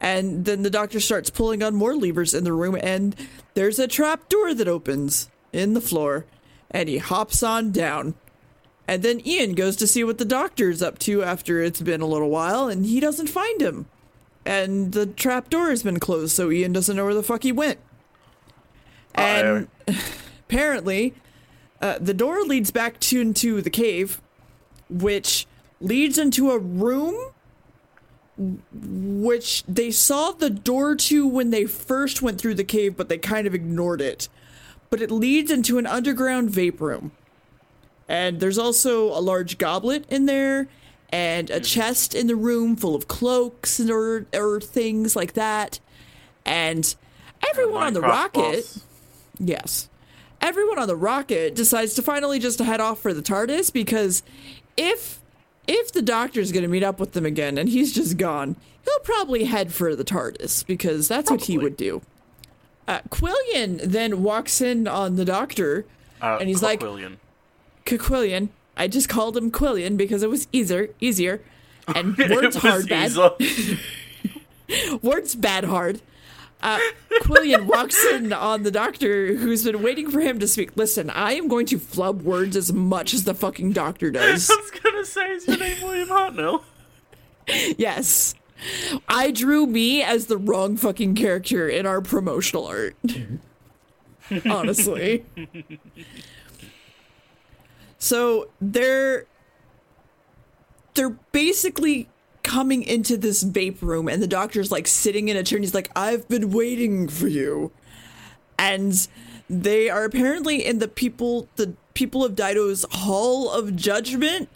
[0.01, 3.15] And then the doctor starts pulling on more levers in the room, and
[3.55, 6.25] there's a trap door that opens in the floor,
[6.71, 8.15] and he hops on down.
[8.89, 12.07] And then Ian goes to see what the doctor's up to after it's been a
[12.07, 13.87] little while, and he doesn't find him.
[14.45, 17.53] And the trap door has been closed, so Ian doesn't know where the fuck he
[17.53, 17.79] went.
[19.15, 19.69] And
[20.49, 21.15] apparently,
[21.81, 24.21] uh, the door leads back to into the cave,
[24.89, 25.47] which
[25.81, 27.33] leads into a room
[28.73, 33.19] which they saw the door to when they first went through the cave, but they
[33.19, 34.29] kind of ignored it.
[34.89, 37.13] But it leads into an underground vape room.
[38.09, 40.69] And there's also a large goblet in there
[41.13, 45.81] and a chest in the room full of cloaks and or, or things like that.
[46.45, 46.95] And
[47.49, 48.79] everyone on the rocket,
[49.39, 49.89] yes,
[50.41, 54.23] everyone on the rocket decides to finally just head off for the TARDIS because
[54.77, 55.21] if
[55.67, 58.99] if the doctor's going to meet up with them again and he's just gone, he'll
[59.01, 62.03] probably head for the TARDIS because that's what he would do.
[62.89, 65.85] Uh, Quillian then walks in on the doctor
[66.21, 66.81] Uh, and he's like,
[67.87, 68.49] Quillian.
[68.81, 71.43] I just called him Quillian because it was easier, easier,
[71.95, 73.13] and words hard bad.
[75.03, 76.01] Words bad hard.
[76.63, 76.79] Uh,
[77.23, 80.77] Quillian walks in on the doctor who's been waiting for him to speak.
[80.77, 84.49] Listen, I am going to flub words as much as the fucking doctor does.
[84.49, 86.63] I was gonna say, is your name William Hartnell?
[87.77, 88.35] Yes.
[89.09, 92.97] I drew me as the wrong fucking character in our promotional art.
[94.49, 95.27] Honestly.
[98.01, 99.27] So they're
[100.95, 102.09] they're basically
[102.43, 105.75] coming into this vape room and the doctor's like sitting in a chair and he's
[105.75, 107.71] like, I've been waiting for you.
[108.59, 109.07] And
[109.49, 114.49] they are apparently in the people the people of Dido's Hall of Judgment.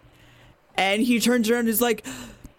[0.76, 2.04] And he turns around and is like,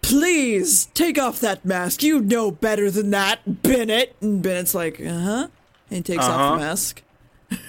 [0.02, 2.04] Please take off that mask.
[2.04, 4.14] You know better than that, Bennett.
[4.20, 5.48] And Bennett's like, uh huh.
[5.90, 6.50] And he takes off Uh-huh.
[6.52, 7.02] the mask.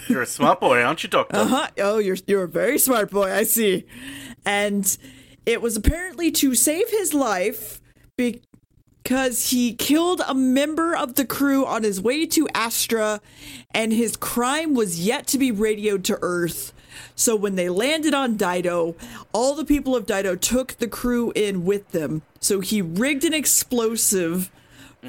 [0.08, 1.38] You're a smart boy, aren't you, Doctor?
[1.38, 1.68] Uh huh.
[1.78, 3.32] Oh, you're you're a very smart boy.
[3.32, 3.86] I see.
[4.46, 4.98] And
[5.46, 7.82] it was apparently to save his life
[8.16, 13.22] because he killed a member of the crew on his way to Astra,
[13.72, 16.74] and his crime was yet to be radioed to Earth.
[17.16, 18.96] So when they landed on Dido,
[19.32, 22.24] all the people of Dido took the crew in with them.
[22.40, 24.52] So he rigged an explosive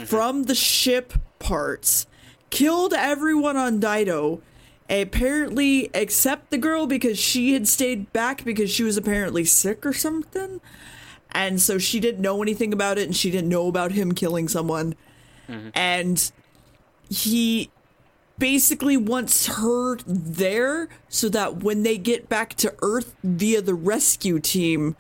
[0.05, 2.07] from the ship parts,
[2.51, 4.41] killed everyone on Dido,
[4.89, 9.93] apparently except the girl because she had stayed back because she was apparently sick or
[9.93, 10.61] something.
[11.31, 14.49] And so she didn't know anything about it and she didn't know about him killing
[14.49, 14.95] someone.
[15.49, 15.71] Mm-hmm.
[15.75, 16.33] And
[17.11, 17.71] he
[18.39, 24.39] basically wants her there so that when they get back to Earth via the rescue
[24.39, 24.97] team,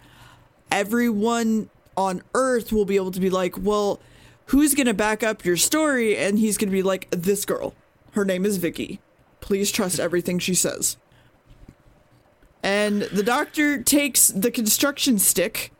[0.70, 4.00] everyone on Earth will be able to be like, well,
[4.46, 6.16] who's going to back up your story?
[6.16, 7.74] And he's going to be like, this girl.
[8.12, 9.00] Her name is Vicki.
[9.40, 10.96] Please trust everything she says.
[12.62, 15.72] And the doctor takes the construction stick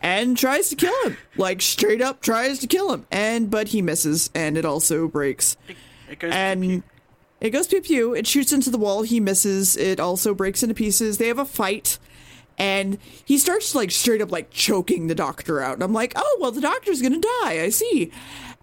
[0.00, 1.16] and tries to kill him.
[1.36, 3.06] Like straight up tries to kill him.
[3.10, 5.56] And but he misses and it also breaks.
[5.68, 5.76] It,
[6.08, 6.32] it goes.
[6.32, 6.82] And pew-pew.
[7.40, 8.14] it goes pew pew.
[8.14, 9.02] It shoots into the wall.
[9.02, 9.76] He misses.
[9.76, 11.18] It also breaks into pieces.
[11.18, 11.98] They have a fight.
[12.58, 15.74] And he starts like straight up like choking the doctor out.
[15.74, 17.62] And I'm like, oh, well, the doctor's going to die.
[17.62, 18.12] I see.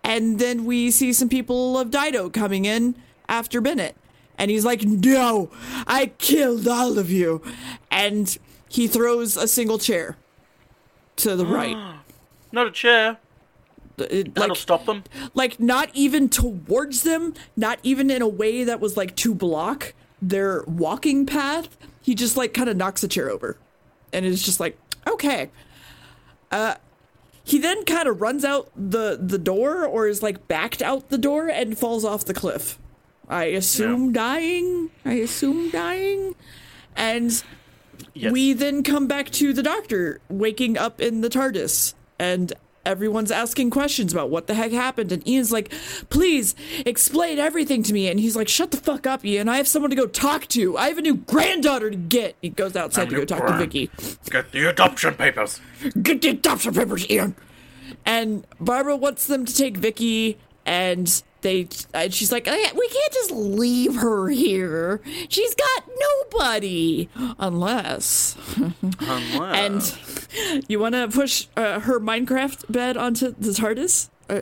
[0.04, 2.96] And then we see some people of Dido coming in
[3.28, 3.98] after Bennett.
[4.38, 5.50] And he's like, no,
[5.88, 7.42] I killed all of you.
[7.90, 8.38] And
[8.70, 10.18] he throws a single chair
[11.18, 11.76] to the right.
[12.52, 13.18] Not a chair.
[13.98, 15.04] It- That'll like, stop them.
[15.34, 19.94] like not even towards them, not even in a way that was like to block
[20.22, 21.76] their walking path.
[22.04, 23.58] He just like kind of knocks a chair over.
[24.14, 25.50] And it's just like, okay.
[26.52, 26.76] Uh
[27.44, 31.18] he then kind of runs out the the door or is like backed out the
[31.18, 32.78] door and falls off the cliff.
[33.30, 34.90] I assume dying.
[35.06, 36.36] I assume dying.
[36.96, 37.44] And
[38.14, 38.32] Yes.
[38.32, 42.54] we then come back to the doctor waking up in the TARDIS, and
[42.86, 45.12] everyone's asking questions about what the heck happened.
[45.12, 45.72] And Ian's like,
[46.10, 49.50] "Please explain everything to me." And he's like, "Shut the fuck up, Ian.
[49.50, 50.78] I have someone to go talk to.
[50.78, 53.90] I have a new granddaughter to get." He goes outside to go talk to Vicki.
[54.30, 55.60] Get the adoption papers.
[56.02, 57.36] Get the adoption papers, Ian.
[58.06, 63.14] And Barbara wants them to take Vicki, and they and she's like, "Eh, "We can't
[63.14, 65.02] just leave her here.
[65.30, 68.36] She's got nobody, unless."
[69.00, 70.28] Unless.
[70.34, 74.10] And you want to push uh, her Minecraft bed onto the TARDIS?
[74.30, 74.42] Uh,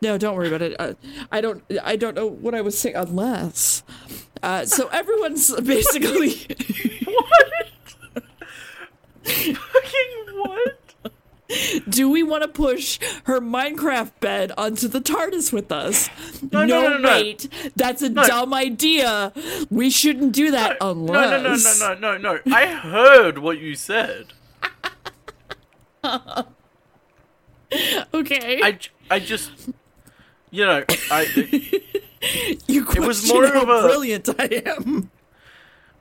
[0.00, 0.76] no, don't worry about it.
[0.78, 0.94] Uh,
[1.32, 1.64] I don't.
[1.82, 2.94] I don't know what I was saying.
[2.96, 3.82] Unless,
[4.42, 6.34] uh, so everyone's basically.
[7.04, 7.72] what?
[9.24, 9.58] Fucking
[10.34, 10.78] what?
[11.88, 16.08] Do we want to push her Minecraft bed onto the TARDIS with us?
[16.52, 17.08] No, no, no, no.
[17.08, 17.48] wait.
[17.76, 19.32] That's a dumb idea.
[19.70, 21.06] We shouldn't do that alone.
[21.12, 21.80] No, unless.
[21.80, 22.56] no, no, no, no, no, no.
[22.56, 24.32] I heard what you said.
[28.12, 28.60] Okay.
[28.62, 28.78] I,
[29.10, 29.50] I just,
[30.50, 31.22] you know, I
[32.68, 35.10] you question was more how of a- brilliant I am.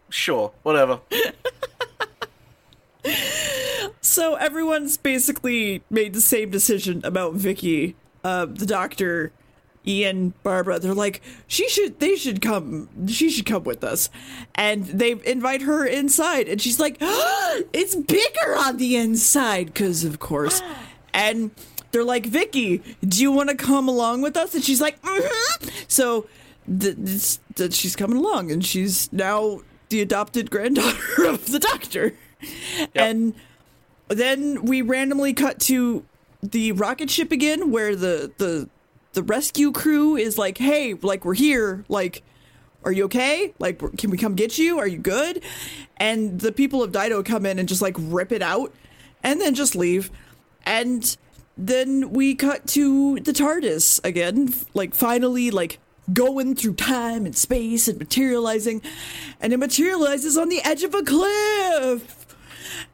[0.10, 1.00] sure, whatever.
[4.02, 7.96] So everyone's basically made the same decision about Vicki.
[8.24, 9.32] Uh, the doctor,
[9.88, 10.78] Ian, Barbara.
[10.78, 12.00] They're like, she should.
[12.00, 12.90] They should come.
[13.08, 14.10] She should come with us.
[14.56, 20.20] And they invite her inside, and she's like, "It's bigger on the inside, because of
[20.20, 20.62] course."
[21.16, 21.52] And
[21.92, 25.70] they're like, "Vicki, do you want to come along with us?" And she's like, "Mm-hmm."
[25.88, 26.28] So
[26.68, 32.16] th- this, th- she's coming along, and she's now the adopted granddaughter of the doctor.
[32.96, 33.34] And
[34.08, 36.06] then we randomly cut to
[36.42, 38.70] the rocket ship again where the the
[39.14, 41.86] the rescue crew is like hey like we're here.
[41.88, 42.24] Like
[42.84, 43.54] are you okay?
[43.60, 44.80] Like can we come get you?
[44.80, 45.42] Are you good?
[45.98, 48.74] And the people of Dido come in and just like rip it out
[49.24, 50.12] and then just leave.
[50.66, 51.16] And
[51.58, 55.80] then we cut to the tardis again like finally like
[56.12, 58.82] going through time and space and materializing.
[59.40, 62.23] And it materializes on the edge of a cliff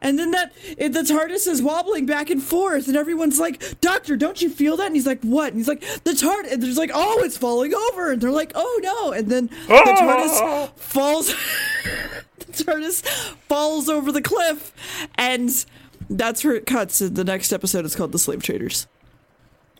[0.02, 4.16] and then that it, the TARDIS is wobbling back and forth, and everyone's like, "Doctor,
[4.16, 6.78] don't you feel that?" And he's like, "What?" And he's like, "The TARDIS." And there's
[6.78, 11.28] like, "Oh, it's falling over," and they're like, "Oh no!" And then the TARDIS falls.
[12.38, 13.02] the TARDIS
[13.48, 14.72] falls over the cliff,
[15.16, 15.64] and
[16.08, 17.00] that's where it cuts.
[17.00, 18.86] And the next episode is called "The Slave Traders."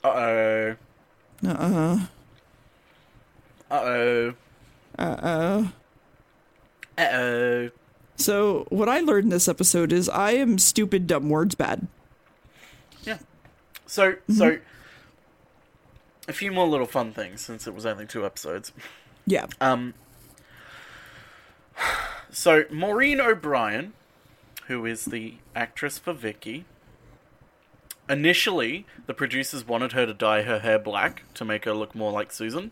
[0.05, 0.77] Uh oh.
[1.45, 1.99] Uh uh.
[3.71, 4.35] Uh oh.
[4.99, 5.73] Uh oh.
[6.99, 7.71] Uh oh.
[8.21, 11.87] So what I learned in this episode is I am stupid, dumb words bad.
[13.03, 13.19] Yeah.
[13.87, 14.59] So, so
[16.29, 18.73] a few more little fun things since it was only two episodes.
[19.27, 19.47] Yeah.
[19.61, 19.95] Um.
[22.31, 23.95] So Maureen O'Brien,
[24.67, 26.65] who is the actress for Vicki,
[28.09, 32.13] initially the producers wanted her to dye her hair black to make her look more
[32.13, 32.71] like Susan.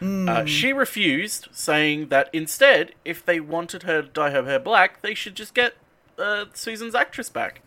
[0.00, 5.02] Uh, she refused, saying that instead, if they wanted her to dye her hair black,
[5.02, 5.74] they should just get
[6.18, 7.62] uh, Susan's actress back.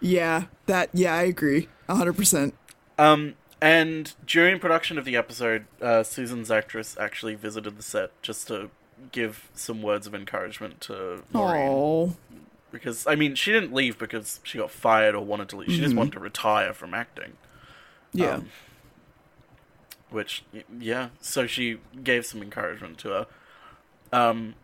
[0.00, 0.44] Yeah.
[0.66, 0.90] That.
[0.92, 1.68] Yeah, I agree.
[1.88, 2.54] hundred percent.
[2.98, 8.46] Um, and during production of the episode, uh, Susan's actress actually visited the set just
[8.48, 8.70] to
[9.10, 11.68] give some words of encouragement to Maureen.
[11.68, 12.16] Oh.
[12.70, 15.70] Because, I mean, she didn't leave because she got fired or wanted to leave.
[15.70, 17.34] She just wanted to retire from acting.
[18.12, 18.34] Yeah.
[18.34, 18.48] Um,
[20.14, 20.44] which,
[20.78, 23.26] yeah, so she gave some encouragement to her.
[24.12, 24.54] Um,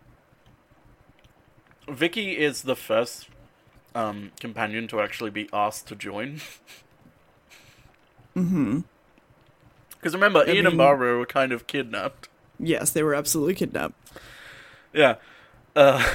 [1.88, 3.28] Vicki is the first
[3.96, 6.40] um, companion to actually be asked to join.
[8.36, 8.80] mm-hmm.
[9.90, 12.28] Because remember, Ian mean- and Barbara were kind of kidnapped.
[12.61, 14.12] Yes, they were absolutely kidnapped.
[14.92, 15.16] Yeah.
[15.74, 16.14] Uh,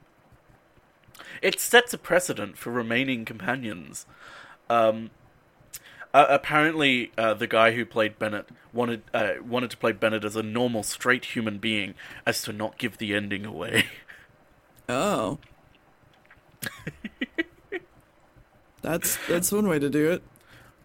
[1.42, 4.06] it sets a precedent for remaining companions.
[4.70, 5.10] Um,
[6.12, 10.36] uh, apparently, uh, the guy who played Bennett wanted uh, wanted to play Bennett as
[10.36, 11.94] a normal, straight human being,
[12.26, 13.84] as to not give the ending away.
[14.92, 15.38] Oh.
[18.82, 20.22] that's that's one way to do it.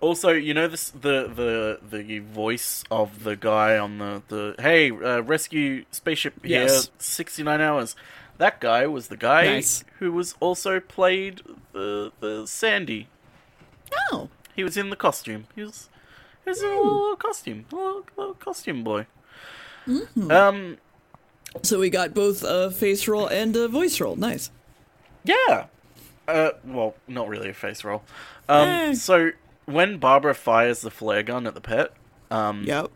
[0.02, 4.92] Also, you know this the the the voice of the guy on the the hey
[4.92, 6.92] uh, rescue spaceship here Yes.
[7.00, 7.96] sixty nine hours.
[8.38, 9.86] That guy was the guy Nice.
[10.00, 13.08] who was also played the the Sandy.
[14.12, 14.30] Oh.
[14.56, 15.46] He was in the costume.
[15.56, 15.90] He was
[16.44, 19.06] he was in a little costume, a little, little costume boy.
[20.30, 20.78] Um,
[21.64, 24.16] So we got both a face roll and a voice roll.
[24.16, 24.50] Nice.
[25.24, 25.66] yeah.
[26.28, 28.02] Uh, well, not really a face roll.
[28.50, 28.94] Um, Eh.
[28.96, 29.32] so
[29.66, 31.94] when Barbara fires the flare gun at the pet,
[32.32, 32.90] um, Yep.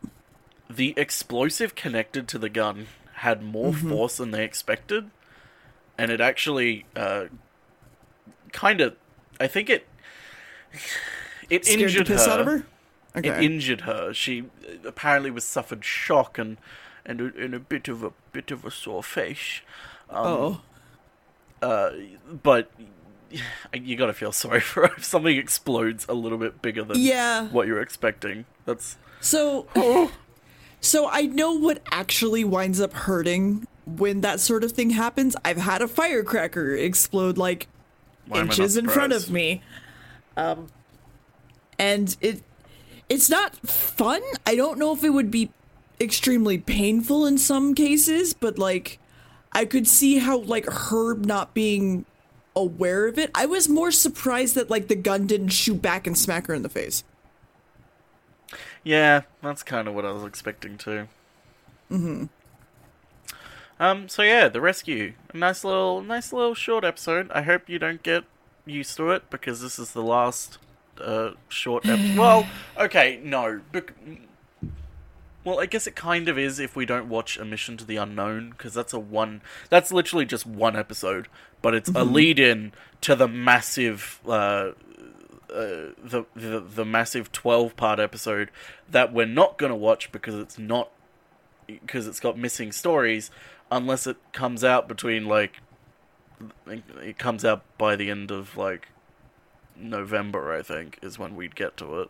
[0.69, 3.89] the explosive connected to the gun had more Mm-hmm.
[3.89, 5.11] force than they expected,
[5.97, 7.25] and it actually uh,
[8.51, 8.95] kind of.
[9.39, 9.87] I think it
[11.49, 12.31] it Scared injured the piss her.
[12.31, 12.65] out of her.
[13.15, 13.29] Okay.
[13.29, 14.13] It injured her.
[14.13, 16.57] She uh, apparently was suffered shock and
[17.05, 19.61] and a, and a bit of a bit of a sore face.
[20.09, 20.61] Um, oh.
[21.61, 21.91] uh,
[22.43, 22.69] but
[23.73, 27.47] you gotta feel sorry for her if something explodes a little bit bigger than Yeah.
[27.47, 28.45] what you're expecting.
[28.65, 29.67] That's So,
[30.81, 35.35] so I know what actually winds up hurting when that sort of thing happens.
[35.43, 37.67] I've had a firecracker explode like
[38.27, 39.63] why am I not inches in front of me,
[40.37, 40.67] um,
[41.79, 42.43] and it
[43.07, 44.21] it's not fun.
[44.45, 45.51] I don't know if it would be
[45.99, 48.99] extremely painful in some cases, but like
[49.51, 52.05] I could see how like Herb not being
[52.55, 53.31] aware of it.
[53.33, 56.61] I was more surprised that like the gun didn't shoot back and smack her in
[56.61, 57.03] the face.
[58.83, 61.07] Yeah, that's kind of what I was expecting too.
[61.91, 62.25] Mm-hmm.
[63.79, 64.09] Um.
[64.09, 65.13] So yeah, the rescue.
[65.33, 67.31] A nice little, nice little short episode.
[67.31, 68.25] I hope you don't get
[68.65, 70.59] used to it because this is the last
[71.01, 71.85] uh, short.
[71.85, 72.47] Ep- well,
[72.77, 73.61] okay, no.
[73.71, 73.93] Bec-
[75.43, 77.97] well, I guess it kind of is if we don't watch a Mission to the
[77.97, 79.41] Unknown because that's a one.
[79.69, 81.27] That's literally just one episode,
[81.61, 84.19] but it's a lead-in to the massive.
[84.27, 84.71] Uh,
[85.49, 88.51] uh, the, the the massive 12 part episode
[88.87, 90.91] that we're not going to watch because it's not
[91.65, 93.31] because it's got missing stories
[93.71, 95.61] unless it comes out between like
[97.01, 98.89] it comes out by the end of like
[99.79, 102.09] November I think is when we'd get to it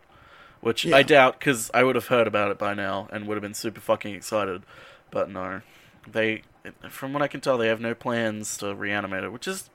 [0.62, 3.42] which I doubt cuz I would have heard about it by now and would have
[3.42, 4.64] been super fucking excited
[5.12, 5.62] but no
[6.08, 6.44] they
[6.90, 9.70] from what I can tell they have no plans to reanimate it which is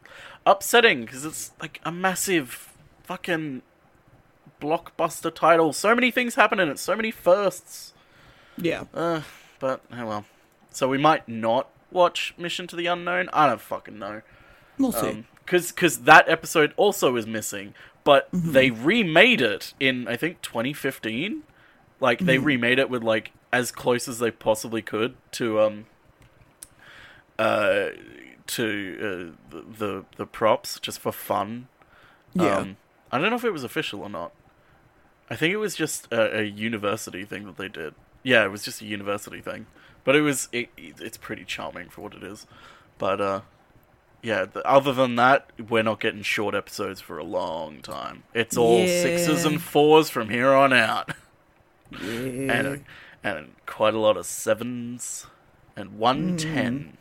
[0.47, 2.71] upsetting cuz it's like a massive
[3.05, 3.63] fucking
[4.61, 5.73] blockbuster title.
[5.73, 6.79] So many things happen in it.
[6.79, 7.93] So many firsts.
[8.57, 8.85] Yeah.
[8.93, 9.23] Uh,
[9.59, 10.25] but oh well.
[10.71, 13.29] So we might not watch Mission to the Unknown.
[13.33, 14.23] I don't fucking know.
[14.79, 15.25] We'll see.
[15.45, 21.43] Because cause that episode also is missing, but they remade it in I think 2015.
[22.01, 25.87] Like they remade it with like as close as they possibly could to um
[27.39, 27.89] uh
[28.47, 31.69] to uh, the, the the props just for fun.
[32.35, 32.59] yeah.
[32.59, 32.77] Um,
[33.11, 34.33] I don't know if it was official or not.
[35.31, 37.95] I think it was just a, a university thing that they did.
[38.23, 39.67] Yeah, it was just a university thing,
[40.05, 42.47] but it was it- it's pretty charming for what it is.
[42.99, 43.41] But uh,
[44.25, 44.47] yeah.
[44.47, 48.25] The, other than that, we're not getting short episodes for a long time.
[48.35, 51.11] It's all sixes and fours from here on out,
[51.93, 51.99] yeah.
[52.03, 52.85] and
[53.23, 55.27] and quite a lot of sevens
[55.77, 56.97] and one ten.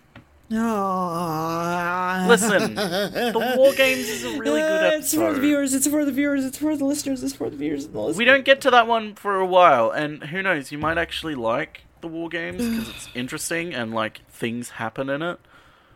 [0.51, 2.25] Aw.
[2.27, 4.99] Listen, the War Games is a really good Uh, episode.
[4.99, 5.73] It's for the viewers.
[5.73, 6.45] It's for the viewers.
[6.45, 7.23] It's for the listeners.
[7.23, 8.17] It's for the viewers and the listeners.
[8.17, 10.71] We don't get to that one for a while, and who knows?
[10.71, 15.21] You might actually like the war games because it's interesting and like things happen in
[15.21, 15.39] it.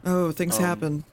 [0.06, 1.04] Oh, things Um, happen.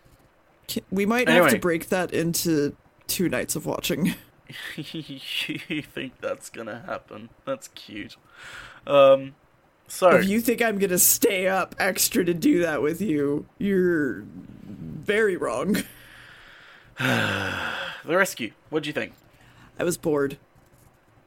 [0.90, 4.14] We might have to break that into two nights of watching.
[4.76, 7.30] you think that's gonna happen?
[7.44, 8.16] That's cute.
[8.86, 9.34] Um,
[9.86, 14.24] so If you think I'm gonna stay up extra to do that with you, you're
[14.64, 15.76] very wrong.
[16.98, 17.72] the
[18.06, 18.52] rescue.
[18.70, 19.14] What do you think?
[19.78, 20.38] I was bored.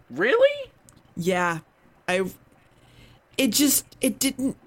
[0.09, 0.71] Really?
[1.15, 1.59] Yeah,
[2.07, 2.23] I.
[3.37, 4.57] It just it didn't.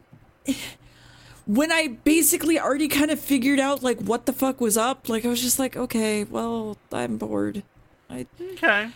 [1.52, 5.24] When I basically already kind of figured out like what the fuck was up, like
[5.24, 7.64] I was just like, okay, well, I'm bored.
[8.08, 8.90] I Okay.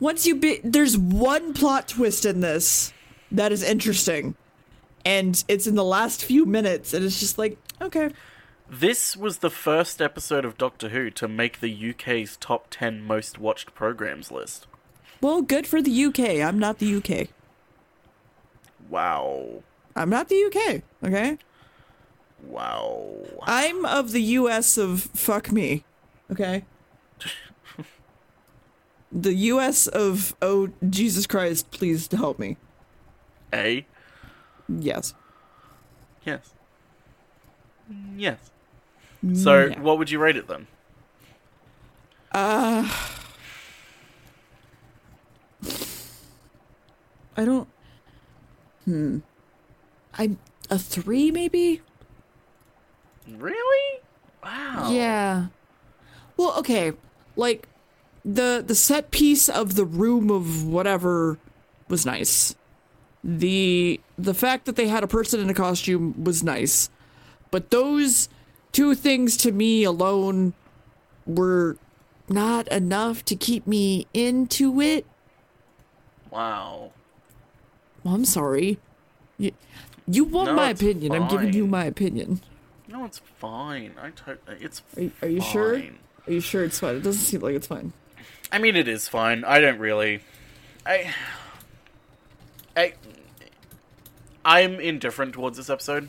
[0.00, 2.92] once you be there's one plot twist in this
[3.30, 4.34] that is interesting,
[5.04, 8.10] and it's in the last few minutes, and it's just like, okay,
[8.68, 13.38] This was the first episode of Doctor Who to make the UK's top ten most
[13.38, 14.66] watched programs list.
[15.20, 16.40] well, good for the UK.
[16.44, 17.28] I'm not the UK.
[18.88, 19.62] Wow.
[19.96, 20.82] I'm not the UK.
[21.06, 21.38] Okay,
[22.48, 23.16] Wow.
[23.42, 25.84] I'm of the US of fuck me.
[26.30, 26.64] Okay.
[29.12, 29.86] the U.S.
[29.86, 32.56] of oh Jesus Christ, please help me.
[33.52, 33.86] A.
[34.68, 35.14] Yes.
[36.24, 36.54] Yes.
[38.16, 38.50] Yes.
[39.34, 39.80] So, Yeah.
[39.80, 40.66] what would you rate it then?
[42.32, 42.88] Uh,
[47.36, 47.68] I don't.
[48.84, 49.18] Hmm.
[50.18, 50.36] I
[50.70, 51.82] a three maybe.
[53.28, 54.00] Really?
[54.42, 54.90] Wow.
[54.90, 55.46] Yeah.
[56.36, 56.92] Well, okay.
[57.36, 57.68] Like
[58.24, 61.38] the the set piece of the room of whatever
[61.88, 62.54] was nice.
[63.22, 66.90] The the fact that they had a person in a costume was nice.
[67.50, 68.28] But those
[68.72, 70.54] two things to me alone
[71.26, 71.76] were
[72.28, 75.06] not enough to keep me into it.
[76.30, 76.92] Wow.
[78.02, 78.78] Well, I'm sorry.
[79.38, 79.52] You,
[80.06, 81.12] you want my opinion.
[81.12, 82.40] I'm giving you my opinion.
[82.94, 83.94] No, it's fine.
[84.00, 85.82] I to- it's Are you, are you sure?
[86.28, 86.94] Are you sure it's fine?
[86.94, 87.92] It doesn't seem like it's fine.
[88.52, 89.42] I mean, it is fine.
[89.42, 90.20] I don't really.
[90.86, 91.12] I.
[92.76, 92.94] I.
[94.44, 96.08] I'm indifferent towards this episode.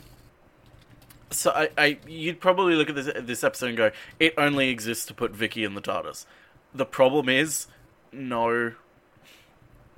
[1.32, 5.06] So I, I, you'd probably look at this this episode and go, it only exists
[5.06, 6.24] to put Vicki in the TARDIS.
[6.72, 7.66] The problem is,
[8.12, 8.74] no,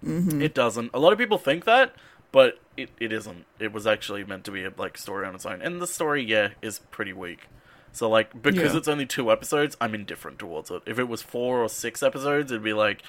[0.02, 0.40] mm-hmm.
[0.40, 0.90] it doesn't.
[0.94, 1.94] A lot of people think that,
[2.32, 3.44] but it, it isn't.
[3.58, 6.22] It was actually meant to be a like story on its own, and the story,
[6.24, 7.48] yeah, is pretty weak.
[7.92, 8.78] So like because Yeah.
[8.78, 10.82] it's only two episodes, I'm indifferent towards it.
[10.86, 13.02] If it was four or six episodes, it'd be like,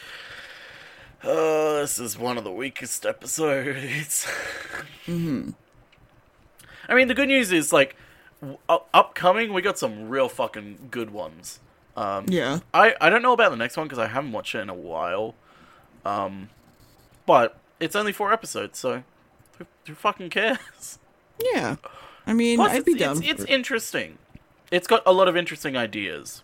[1.24, 4.26] oh, this is one of the weakest episodes.
[5.05, 5.51] Hmm.
[6.88, 7.95] I mean, the good news is like
[8.41, 8.57] w-
[8.93, 11.59] upcoming, we got some real fucking good ones.
[11.95, 12.59] Um, Yeah.
[12.74, 14.74] I I don't know about the next one because I haven't watched it in a
[14.74, 15.36] while.
[16.05, 16.49] Um,
[17.26, 19.03] but it's only four episodes, so
[19.57, 20.99] who, who fucking cares?
[21.53, 21.77] Yeah.
[22.27, 23.23] I mean, Plus, I'd it's, be it's, down.
[23.23, 24.17] it's for- interesting.
[24.71, 26.43] It's got a lot of interesting ideas.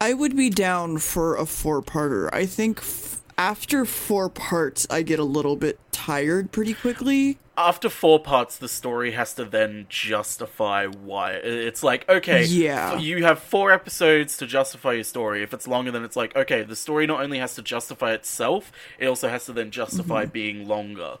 [0.00, 2.28] I would be down for a four-parter.
[2.32, 7.38] I think f- after four parts, I get a little bit tired pretty quickly.
[7.62, 11.32] After four parts, the story has to then justify why.
[11.32, 12.96] It's like, okay, Yeah.
[12.96, 15.42] you have four episodes to justify your story.
[15.42, 18.72] If it's longer, then it's like, okay, the story not only has to justify itself,
[18.98, 20.32] it also has to then justify Mm-hmm.
[20.32, 21.18] being longer.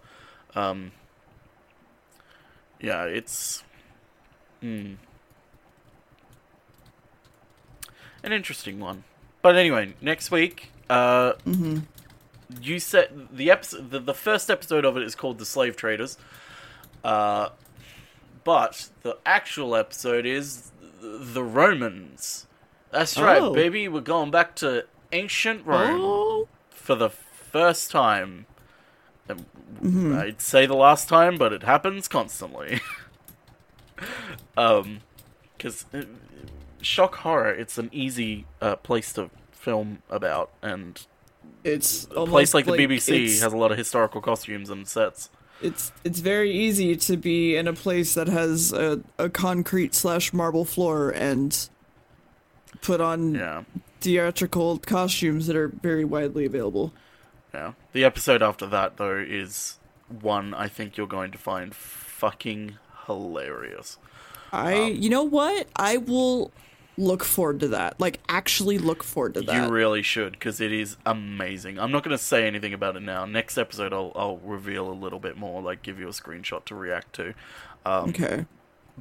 [0.54, 0.92] Um,
[2.80, 3.62] yeah, it's
[4.62, 4.94] hmm,
[8.24, 9.04] an interesting one.
[9.42, 11.80] But anyway, next week, uh, Mm-hmm.
[12.60, 16.16] You said the episode, the, the first episode of it is called "The Slave Traders,"
[17.04, 17.50] uh,
[18.44, 20.70] but the actual episode is
[21.00, 22.46] the Romans.
[22.90, 23.52] That's right, Oh.
[23.54, 23.86] baby.
[23.88, 28.46] We're going back to ancient Rome Oh, for the first time.
[29.28, 29.46] Um,
[29.80, 30.18] Mm-hmm.
[30.18, 32.80] I'd say the last time, but it happens constantly.
[34.56, 35.00] um,
[35.56, 35.86] because
[36.82, 41.06] shock horror, it's an easy uh, place to film about, and
[41.64, 45.28] it's a place almost like the BBC has a lot of historical costumes and sets.
[45.60, 50.32] it's it's very easy to be in a place that has a, a concrete slash
[50.32, 51.68] marble floor and
[52.80, 53.64] put on Yeah,
[54.00, 56.92] theatrical costumes that are very widely available.
[57.52, 57.72] yeah.
[57.92, 59.78] The episode after that, though, is
[60.08, 62.76] one I think you're going to find fucking
[63.06, 63.98] hilarious.
[64.52, 65.66] I, Um, you know what?
[65.76, 66.52] I will
[67.00, 67.98] look forward to that.
[67.98, 69.66] Like, actually look forward to that.
[69.66, 71.78] You really should, because it is amazing.
[71.78, 73.24] I'm not going to say anything about it now.
[73.24, 76.74] Next episode, I'll, I'll reveal a little bit more, like give you a screenshot to
[76.74, 77.34] react to.
[77.84, 78.46] Um, okay.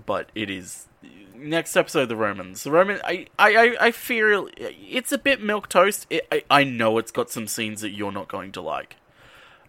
[0.06, 0.88] But it is
[1.36, 2.08] next episode.
[2.08, 2.64] The Romans.
[2.64, 3.00] The Roman.
[3.04, 6.08] I, I, I, I feel it's a bit milk toast.
[6.10, 8.96] It, I, I know it's got some scenes that you're not going to like.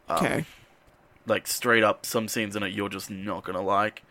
[0.09, 0.45] Um, Okay.
[1.27, 4.03] Like straight up, some scenes in it you're just not going to like.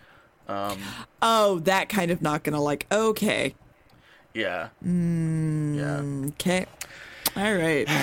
[0.48, 0.80] Um,
[1.22, 2.88] oh, that kind of not gonna like.
[2.92, 3.54] Okay.
[4.34, 4.70] Yeah.
[4.86, 5.76] Mm.
[5.78, 6.28] Yeah.
[6.30, 6.66] Okay.
[7.36, 7.88] All right.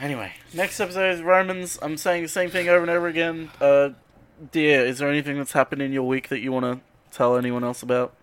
[0.00, 1.76] Anyway, next episode is Romans.
[1.82, 3.50] I'm saying the same thing over and over again.
[3.60, 3.88] Uh,
[4.52, 6.78] Deer, is there anything that's happened in your week that you want to
[7.10, 8.14] tell anyone else about?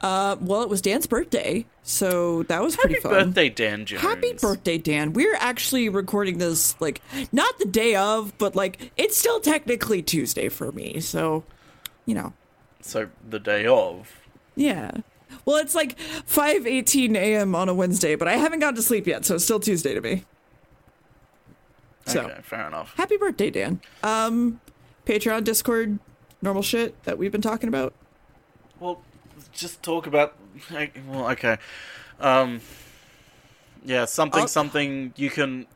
[0.00, 3.12] Uh, well, it was Dan's birthday, so that was Happy pretty fun.
[3.14, 4.02] Happy birthday, Dan Jones.
[4.02, 5.12] Happy birthday, Dan.
[5.12, 7.00] We're actually recording this like
[7.32, 11.00] not the day of, but like it's still technically Tuesday for me.
[11.00, 11.42] So,
[12.06, 12.32] you know,
[12.80, 14.20] So the day of.
[14.54, 14.92] yeah.
[15.44, 17.54] Well, it's like 5:18 a.m.
[17.54, 20.00] on a Wednesday, but I haven't gone to sleep yet, so it's still Tuesday to
[20.00, 20.24] me.
[22.06, 22.94] So, Okay, fair enough.
[22.96, 23.80] happy birthday, Dan.
[24.02, 24.60] Um,
[25.06, 25.98] Patreon, Discord,
[26.40, 27.92] normal shit that we've been talking about.
[28.80, 29.02] Well,
[29.52, 30.34] just talk about.
[30.70, 31.58] like, Well, okay.
[32.20, 32.60] Um.
[33.84, 35.12] Yeah, something, I'll- something.
[35.16, 35.66] You can,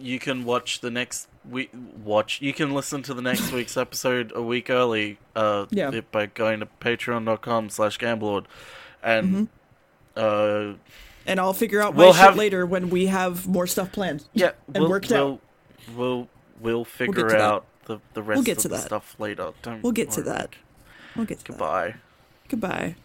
[0.00, 1.70] you can watch the next week.
[2.02, 2.40] Watch.
[2.40, 5.18] You can listen to the next week's episode a week early.
[5.36, 5.90] Uh, Yeah.
[6.10, 8.46] by going to Patreon.com/slash Gamblord,
[9.02, 9.48] and
[10.16, 10.72] Mm-hmm.
[10.74, 10.76] uh,
[11.26, 14.24] and I'll figure out my We'll shit have- later when we have more stuff planned.
[14.34, 15.40] Yeah, And we'll, worked we'll, out.
[15.96, 16.28] We'll
[16.60, 17.40] we'll figure that.
[17.40, 18.86] out the the rest we'll get of to the that.
[18.86, 19.52] stuff later.
[19.62, 20.54] Don't We'll get to that.
[21.16, 21.50] We'll get to that.
[21.52, 21.94] Goodbye.
[22.48, 22.96] Goodbye.